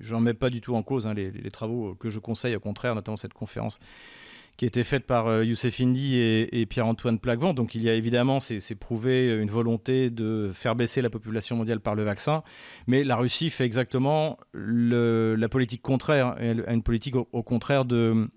j'en 0.00 0.20
mets 0.20 0.34
pas 0.34 0.50
du 0.50 0.60
tout 0.60 0.76
en 0.76 0.84
cause 0.84 1.06
hein, 1.08 1.14
les, 1.14 1.32
travaux 1.50 1.96
que 1.96 2.08
je 2.08 2.20
conseille, 2.20 2.54
au 2.54 2.60
contraire, 2.60 2.94
notamment 2.94 3.16
cette 3.16 3.34
conférence 3.34 3.80
qui 4.56 4.66
a 4.66 4.68
été 4.68 4.84
faite 4.84 5.06
par 5.06 5.26
euh, 5.26 5.44
Youssef 5.44 5.80
Indy 5.80 6.16
et, 6.18 6.66
Pierre-Antoine 6.66 7.18
Plaquevent. 7.18 7.54
Donc 7.54 7.74
il 7.74 7.82
y 7.82 7.88
a 7.88 7.94
évidemment, 7.94 8.40
c'est 8.40 8.74
prouvé, 8.74 9.34
une 9.40 9.50
volonté 9.50 10.10
de 10.10 10.50
faire 10.52 10.76
baisser 10.76 11.02
la 11.02 11.10
population 11.10 11.56
mondiale 11.56 11.80
par 11.80 11.94
le 11.94 12.02
vaccin. 12.02 12.42
Mais 12.86 13.04
la 13.04 13.16
Russie 13.16 13.50
fait 13.50 13.64
exactement 13.64 14.38
la 14.54 15.48
politique 15.48 15.82
contraire, 15.82 16.36
une 16.40 16.82
politique 16.82 17.16
au, 17.16 17.42
contraire 17.42 17.84
de, 17.84 18.28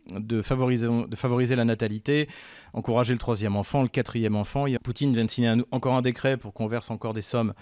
favoriser, 0.43 0.87
de 0.87 1.15
favoriser 1.15 1.55
la 1.55 1.65
natalité, 1.65 2.27
encourager 2.73 3.13
le 3.13 3.19
troisième 3.19 3.55
enfant, 3.55 3.81
le 3.81 3.87
quatrième 3.87 4.35
enfant. 4.35 4.65
Poutine 4.83 5.13
vient 5.13 5.25
de 5.25 5.31
signer 5.31 5.53
encore 5.71 5.95
un 5.95 6.01
décret 6.01 6.37
pour 6.37 6.53
qu'on 6.53 6.67
verse 6.67 6.91
encore 6.91 7.13
des 7.13 7.21
sommes 7.21 7.53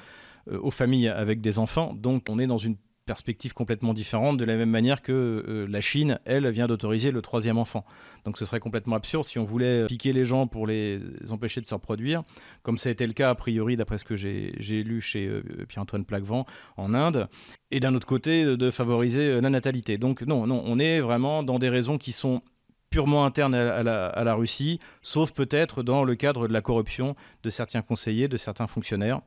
euh, 0.51 0.59
aux 0.59 0.71
familles 0.71 1.07
avec 1.07 1.41
des 1.41 1.57
enfants. 1.57 1.93
Donc 1.93 2.25
on 2.29 2.37
est 2.37 2.47
dans 2.47 2.57
une 2.57 2.75
perspective 3.05 3.53
complètement 3.53 3.93
différente, 3.93 4.37
de 4.37 4.45
la 4.45 4.55
même 4.55 4.69
manière 4.69 5.01
que 5.01 5.11
euh, 5.11 5.67
la 5.69 5.81
Chine, 5.81 6.19
elle, 6.25 6.49
vient 6.49 6.67
d'autoriser 6.67 7.11
le 7.11 7.21
troisième 7.21 7.57
enfant. 7.57 7.85
Donc 8.25 8.37
ce 8.37 8.45
serait 8.45 8.59
complètement 8.59 8.95
absurde 8.95 9.25
si 9.25 9.39
on 9.39 9.43
voulait 9.43 9.85
piquer 9.87 10.13
les 10.13 10.25
gens 10.25 10.47
pour 10.47 10.67
les 10.67 10.99
empêcher 11.29 11.59
de 11.59 11.65
se 11.65 11.73
reproduire, 11.73 12.23
comme 12.61 12.77
ça 12.77 12.89
a 12.89 12.91
été 12.91 13.05
le 13.05 13.13
cas 13.13 13.29
a 13.29 13.35
priori, 13.35 13.75
d'après 13.75 13.97
ce 13.97 14.05
que 14.05 14.15
j'ai 14.15 14.83
lu 14.83 15.01
chez 15.01 15.27
euh, 15.27 15.43
Pierre-Antoine 15.67 16.05
Plaquevent 16.05 16.45
en 16.77 16.93
Inde, 16.93 17.27
et 17.71 17.79
d'un 17.79 17.93
autre 17.95 18.07
côté, 18.07 18.45
de 18.45 18.71
favoriser 18.71 19.29
euh, 19.29 19.41
la 19.41 19.49
natalité. 19.49 19.97
Donc 19.97 20.21
non, 20.21 20.47
non, 20.47 20.63
on 20.65 20.79
est 20.79 21.01
vraiment 21.01 21.43
dans 21.43 21.59
des 21.59 21.69
raisons 21.69 21.97
qui 21.97 22.11
sont 22.11 22.41
purement 22.89 23.25
internes 23.25 23.55
à 23.55 23.81
la, 23.81 24.07
à 24.07 24.23
la 24.23 24.35
Russie, 24.35 24.79
sauf 25.01 25.31
peut-être 25.31 25.81
dans 25.81 26.03
le 26.03 26.15
cadre 26.15 26.47
de 26.47 26.53
la 26.53 26.61
corruption 26.61 27.15
de 27.41 27.49
certains 27.49 27.81
conseillers, 27.81 28.27
de 28.27 28.37
certains 28.37 28.67
fonctionnaires. 28.67 29.21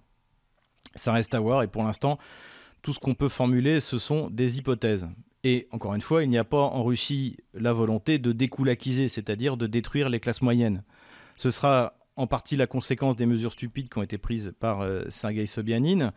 Ça 0.94 1.12
reste 1.12 1.34
à 1.34 1.40
voir, 1.40 1.62
et 1.62 1.66
pour 1.66 1.82
l'instant, 1.82 2.16
tout 2.82 2.92
ce 2.92 2.98
qu'on 2.98 3.14
peut 3.14 3.28
formuler, 3.28 3.80
ce 3.80 3.98
sont 3.98 4.30
des 4.30 4.58
hypothèses. 4.58 5.08
Et 5.44 5.68
encore 5.70 5.94
une 5.94 6.00
fois, 6.00 6.24
il 6.24 6.30
n'y 6.30 6.38
a 6.38 6.44
pas 6.44 6.62
en 6.62 6.82
Russie 6.82 7.36
la 7.54 7.72
volonté 7.72 8.18
de 8.18 8.32
découlaquiser, 8.32 9.08
c'est-à-dire 9.08 9.56
de 9.56 9.66
détruire 9.66 10.08
les 10.08 10.18
classes 10.18 10.42
moyennes. 10.42 10.82
Ce 11.36 11.50
sera 11.50 11.94
en 12.16 12.26
partie 12.26 12.56
la 12.56 12.66
conséquence 12.66 13.14
des 13.14 13.26
mesures 13.26 13.52
stupides 13.52 13.88
qui 13.88 13.98
ont 13.98 14.02
été 14.02 14.18
prises 14.18 14.54
par 14.58 14.80
euh, 14.80 15.04
Sergei 15.08 15.46
Sobyanin, 15.46 16.12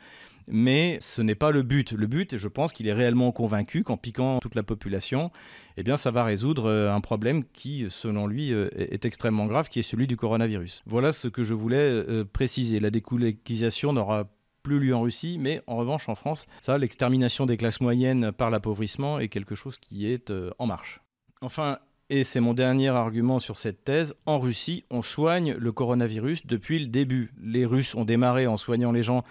mais 0.48 0.98
ce 1.02 1.22
n'est 1.22 1.36
pas 1.36 1.52
le 1.52 1.62
but. 1.62 1.92
Le 1.92 2.08
but, 2.08 2.34
et 2.34 2.40
je 2.40 2.48
pense 2.48 2.74
qu'il 2.74 2.88
est 2.88 2.94
réellement 2.94 3.32
convaincu 3.32 3.84
qu'en 3.84 3.98
piquant 3.98 4.40
toute 4.40 4.56
la 4.56 4.64
population, 4.64 5.32
eh 5.78 5.84
bien, 5.84 5.98
ça 5.98 6.10
va 6.10 6.24
résoudre 6.24 6.66
euh, 6.66 6.92
un 6.92 7.02
problème 7.02 7.44
qui, 7.54 7.86
selon 7.90 8.26
lui, 8.26 8.54
euh, 8.54 8.70
est 8.78 9.06
extrêmement 9.06 9.46
grave, 9.46 9.70
qui 9.70 9.80
est 9.80 9.84
celui 9.84 10.08
du 10.08 10.18
coronavirus. 10.18 10.82
Voilà 10.88 11.12
ce 11.12 11.28
que 11.28 11.44
je 11.44 11.54
voulais 11.54 12.04
préciser. 12.34 12.80
La 12.80 12.90
découlakisation 12.90 13.94
n'aura 13.94 14.30
plus 14.64 14.80
lieu 14.80 14.96
en 14.96 15.02
Russie, 15.02 15.38
mais 15.40 15.62
en 15.68 15.78
revanche 15.78 16.10
en 16.10 16.16
France, 16.16 16.48
ça, 16.62 16.78
l'extermination 16.78 17.46
des 17.46 17.58
classes 17.58 17.82
moyennes 17.82 18.32
par 18.32 18.50
l'appauvrissement 18.50 19.20
est 19.20 19.30
quelque 19.30 19.56
chose 19.56 19.78
qui 19.78 20.08
est 20.08 20.30
euh, 20.32 20.52
en 20.60 20.68
marche. 20.68 21.02
Enfin, 21.42 21.80
et 22.10 22.24
c'est 22.24 22.40
mon 22.40 22.54
dernier 22.54 22.90
argument 22.90 23.40
sur 23.40 23.58
cette 23.58 23.84
thèse, 23.84 24.16
en 24.26 24.40
Russie, 24.40 24.84
on 24.90 25.02
soigne 25.02 25.54
le 25.54 25.72
coronavirus 25.72 26.48
depuis 26.48 26.80
le 26.80 26.88
début. 26.88 27.32
Les 27.42 27.66
Russes 27.66 27.94
ont 27.94 28.06
démarré 28.06 28.48
en 28.48 28.58
soignant 28.58 28.92
les 28.92 29.04
gens. 29.04 29.24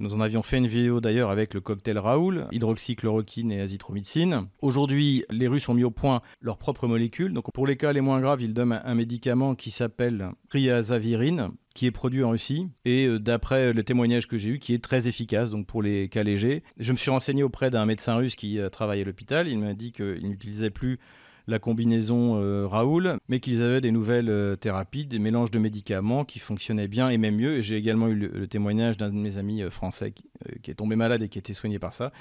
Nous 0.00 0.14
en 0.14 0.20
avions 0.20 0.42
fait 0.42 0.56
une 0.56 0.66
vidéo 0.66 1.00
d'ailleurs 1.00 1.30
avec 1.30 1.52
le 1.52 1.60
cocktail 1.60 1.98
Raoul, 1.98 2.46
hydroxychloroquine 2.50 3.52
et 3.52 3.60
azithromycine. 3.60 4.48
Aujourd'hui, 4.62 5.24
les 5.30 5.46
Russes 5.46 5.68
ont 5.68 5.74
mis 5.74 5.84
au 5.84 5.90
point 5.90 6.22
leurs 6.40 6.56
propres 6.56 6.88
molécules. 6.88 7.38
Pour 7.52 7.66
les 7.66 7.76
cas 7.76 7.92
les 7.92 8.00
moins 8.00 8.20
graves, 8.20 8.40
ils 8.40 8.54
donnent 8.54 8.80
un 8.82 8.94
médicament 8.94 9.54
qui 9.54 9.70
s'appelle 9.70 10.30
triazavirine, 10.48 11.50
qui 11.74 11.86
est 11.86 11.90
produit 11.90 12.24
en 12.24 12.30
Russie 12.30 12.68
et 12.84 13.06
euh, 13.06 13.18
d'après 13.18 13.72
le 13.72 13.82
témoignage 13.82 14.26
que 14.26 14.38
j'ai 14.38 14.50
eu 14.50 14.58
qui 14.58 14.74
est 14.74 14.82
très 14.82 15.08
efficace 15.08 15.50
donc 15.50 15.66
pour 15.66 15.82
les 15.82 16.08
cas 16.08 16.22
légers. 16.22 16.62
Je 16.78 16.92
me 16.92 16.96
suis 16.96 17.10
renseigné 17.10 17.42
auprès 17.42 17.70
d'un 17.70 17.86
médecin 17.86 18.16
russe 18.16 18.36
qui 18.36 18.58
euh, 18.58 18.68
travaille 18.68 19.02
à 19.02 19.04
l'hôpital, 19.04 19.48
il 19.48 19.58
m'a 19.58 19.74
dit 19.74 19.92
qu'il 19.92 20.26
n'utilisait 20.26 20.70
plus 20.70 20.98
la 21.46 21.58
combinaison 21.58 22.40
euh, 22.40 22.66
Raoul, 22.66 23.18
mais 23.28 23.40
qu'ils 23.40 23.62
avaient 23.62 23.80
des 23.80 23.90
nouvelles 23.90 24.56
thérapies, 24.60 25.06
des 25.06 25.18
mélanges 25.18 25.50
de 25.50 25.58
médicaments 25.58 26.24
qui 26.24 26.38
fonctionnaient 26.38 26.88
bien 26.88 27.08
et 27.08 27.18
même 27.18 27.36
mieux. 27.36 27.58
Et 27.58 27.62
j'ai 27.62 27.76
également 27.76 28.08
eu 28.08 28.14
le, 28.14 28.46
témoignage 28.46 28.96
d'un 28.96 29.08
de 29.08 29.14
mes 29.14 29.38
amis 29.38 29.62
français 29.70 30.12
qui, 30.12 30.70
est 30.70 30.74
tombé 30.74 30.96
malade 30.96 31.22
et 31.22 31.28
qui 31.28 31.38
a 31.38 31.40
été 31.40 31.54
soigné 31.54 31.78
par 31.78 31.94
ça 31.94 32.12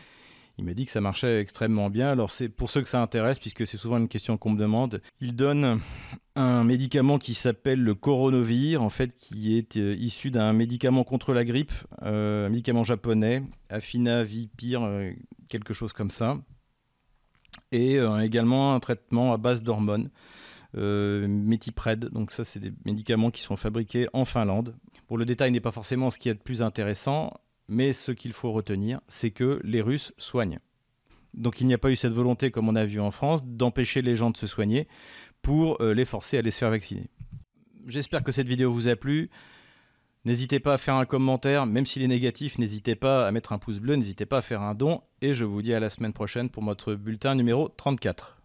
il 0.57 0.65
m'a 0.65 0.73
dit 0.73 0.85
que 0.85 0.91
ça 0.91 1.01
marchait 1.01 1.39
extrêmement 1.39 1.89
bien. 1.89 2.09
Alors 2.11 2.31
c'est 2.31 2.49
pour 2.49 2.69
ceux 2.69 2.81
que 2.81 2.87
ça 2.87 3.01
intéresse, 3.01 3.39
puisque 3.39 3.65
c'est 3.65 3.77
souvent 3.77 3.97
une 3.97 4.07
question 4.07 4.37
qu'on 4.37 4.51
me 4.51 4.59
demande. 4.59 5.01
Il 5.19 5.35
donne 5.35 5.79
un 6.35 6.63
médicament 6.63 7.17
qui 7.17 7.33
s'appelle 7.33 7.81
le 7.81 7.95
Coronavir, 7.95 8.81
en 8.81 8.89
fait, 8.89 9.15
qui 9.15 9.57
est 9.57 9.77
euh, 9.77 9.95
issu 9.95 10.31
d'un 10.31 10.53
médicament 10.53 11.03
contre 11.03 11.33
la 11.33 11.43
grippe, 11.43 11.73
euh, 12.03 12.47
un 12.47 12.49
médicament 12.49 12.83
japonais, 12.83 13.43
Afinavipir, 13.69 14.83
euh, 14.83 15.11
quelque 15.49 15.73
chose 15.73 15.93
comme 15.93 16.11
ça, 16.11 16.37
et 17.71 17.97
également 18.21 18.73
un 18.73 18.79
traitement 18.79 19.33
à 19.33 19.37
base 19.37 19.63
d'hormones. 19.63 20.09
Euh, 20.77 21.27
donc 22.11 22.31
ça 22.31 22.43
c'est 22.43 22.59
des 22.59 22.71
médicaments 22.85 23.31
qui 23.31 23.41
sont 23.41 23.55
fabriqués 23.55 24.07
en 24.13 24.25
Finlande. 24.25 24.75
Pour 25.07 25.17
le 25.17 25.25
détail 25.25 25.51
n'est 25.51 25.59
pas 25.59 25.71
forcément 25.71 26.09
ce 26.09 26.17
qui 26.17 26.29
est 26.29 26.33
de 26.33 26.39
plus 26.39 26.61
intéressant. 26.61 27.33
Mais 27.67 27.93
ce 27.93 28.11
qu'il 28.11 28.33
faut 28.33 28.51
retenir, 28.51 28.99
c'est 29.07 29.31
que 29.31 29.61
les 29.63 29.81
Russes 29.81 30.13
soignent. 30.17 30.59
Donc 31.33 31.61
il 31.61 31.67
n'y 31.67 31.73
a 31.73 31.77
pas 31.77 31.89
eu 31.89 31.95
cette 31.95 32.11
volonté, 32.11 32.51
comme 32.51 32.67
on 32.67 32.75
a 32.75 32.83
vu 32.83 32.99
en 32.99 33.11
France, 33.11 33.45
d'empêcher 33.45 34.01
les 34.01 34.17
gens 34.17 34.29
de 34.29 34.35
se 34.35 34.45
soigner 34.45 34.89
pour 35.41 35.81
euh, 35.81 35.93
les 35.93 36.03
forcer 36.03 36.35
à 36.35 36.39
aller 36.39 36.51
se 36.51 36.59
faire 36.59 36.69
vacciner. 36.69 37.09
J'espère 37.87 38.23
que 38.23 38.33
cette 38.33 38.47
vidéo 38.47 38.73
vous 38.73 38.89
a 38.89 38.97
plu. 38.97 39.29
N'hésitez 40.23 40.59
pas 40.59 40.75
à 40.75 40.77
faire 40.77 40.95
un 40.95 41.05
commentaire, 41.05 41.65
même 41.65 41.87
s'il 41.87 42.03
est 42.03 42.07
négatif, 42.07 42.59
n'hésitez 42.59 42.95
pas 42.95 43.27
à 43.27 43.31
mettre 43.31 43.53
un 43.53 43.57
pouce 43.57 43.79
bleu, 43.79 43.95
n'hésitez 43.95 44.27
pas 44.27 44.37
à 44.37 44.41
faire 44.43 44.61
un 44.61 44.75
don, 44.75 45.01
et 45.21 45.33
je 45.33 45.43
vous 45.43 45.63
dis 45.63 45.73
à 45.73 45.79
la 45.79 45.89
semaine 45.89 46.13
prochaine 46.13 46.49
pour 46.49 46.63
notre 46.63 46.93
bulletin 46.93 47.33
numéro 47.33 47.69
34. 47.69 48.40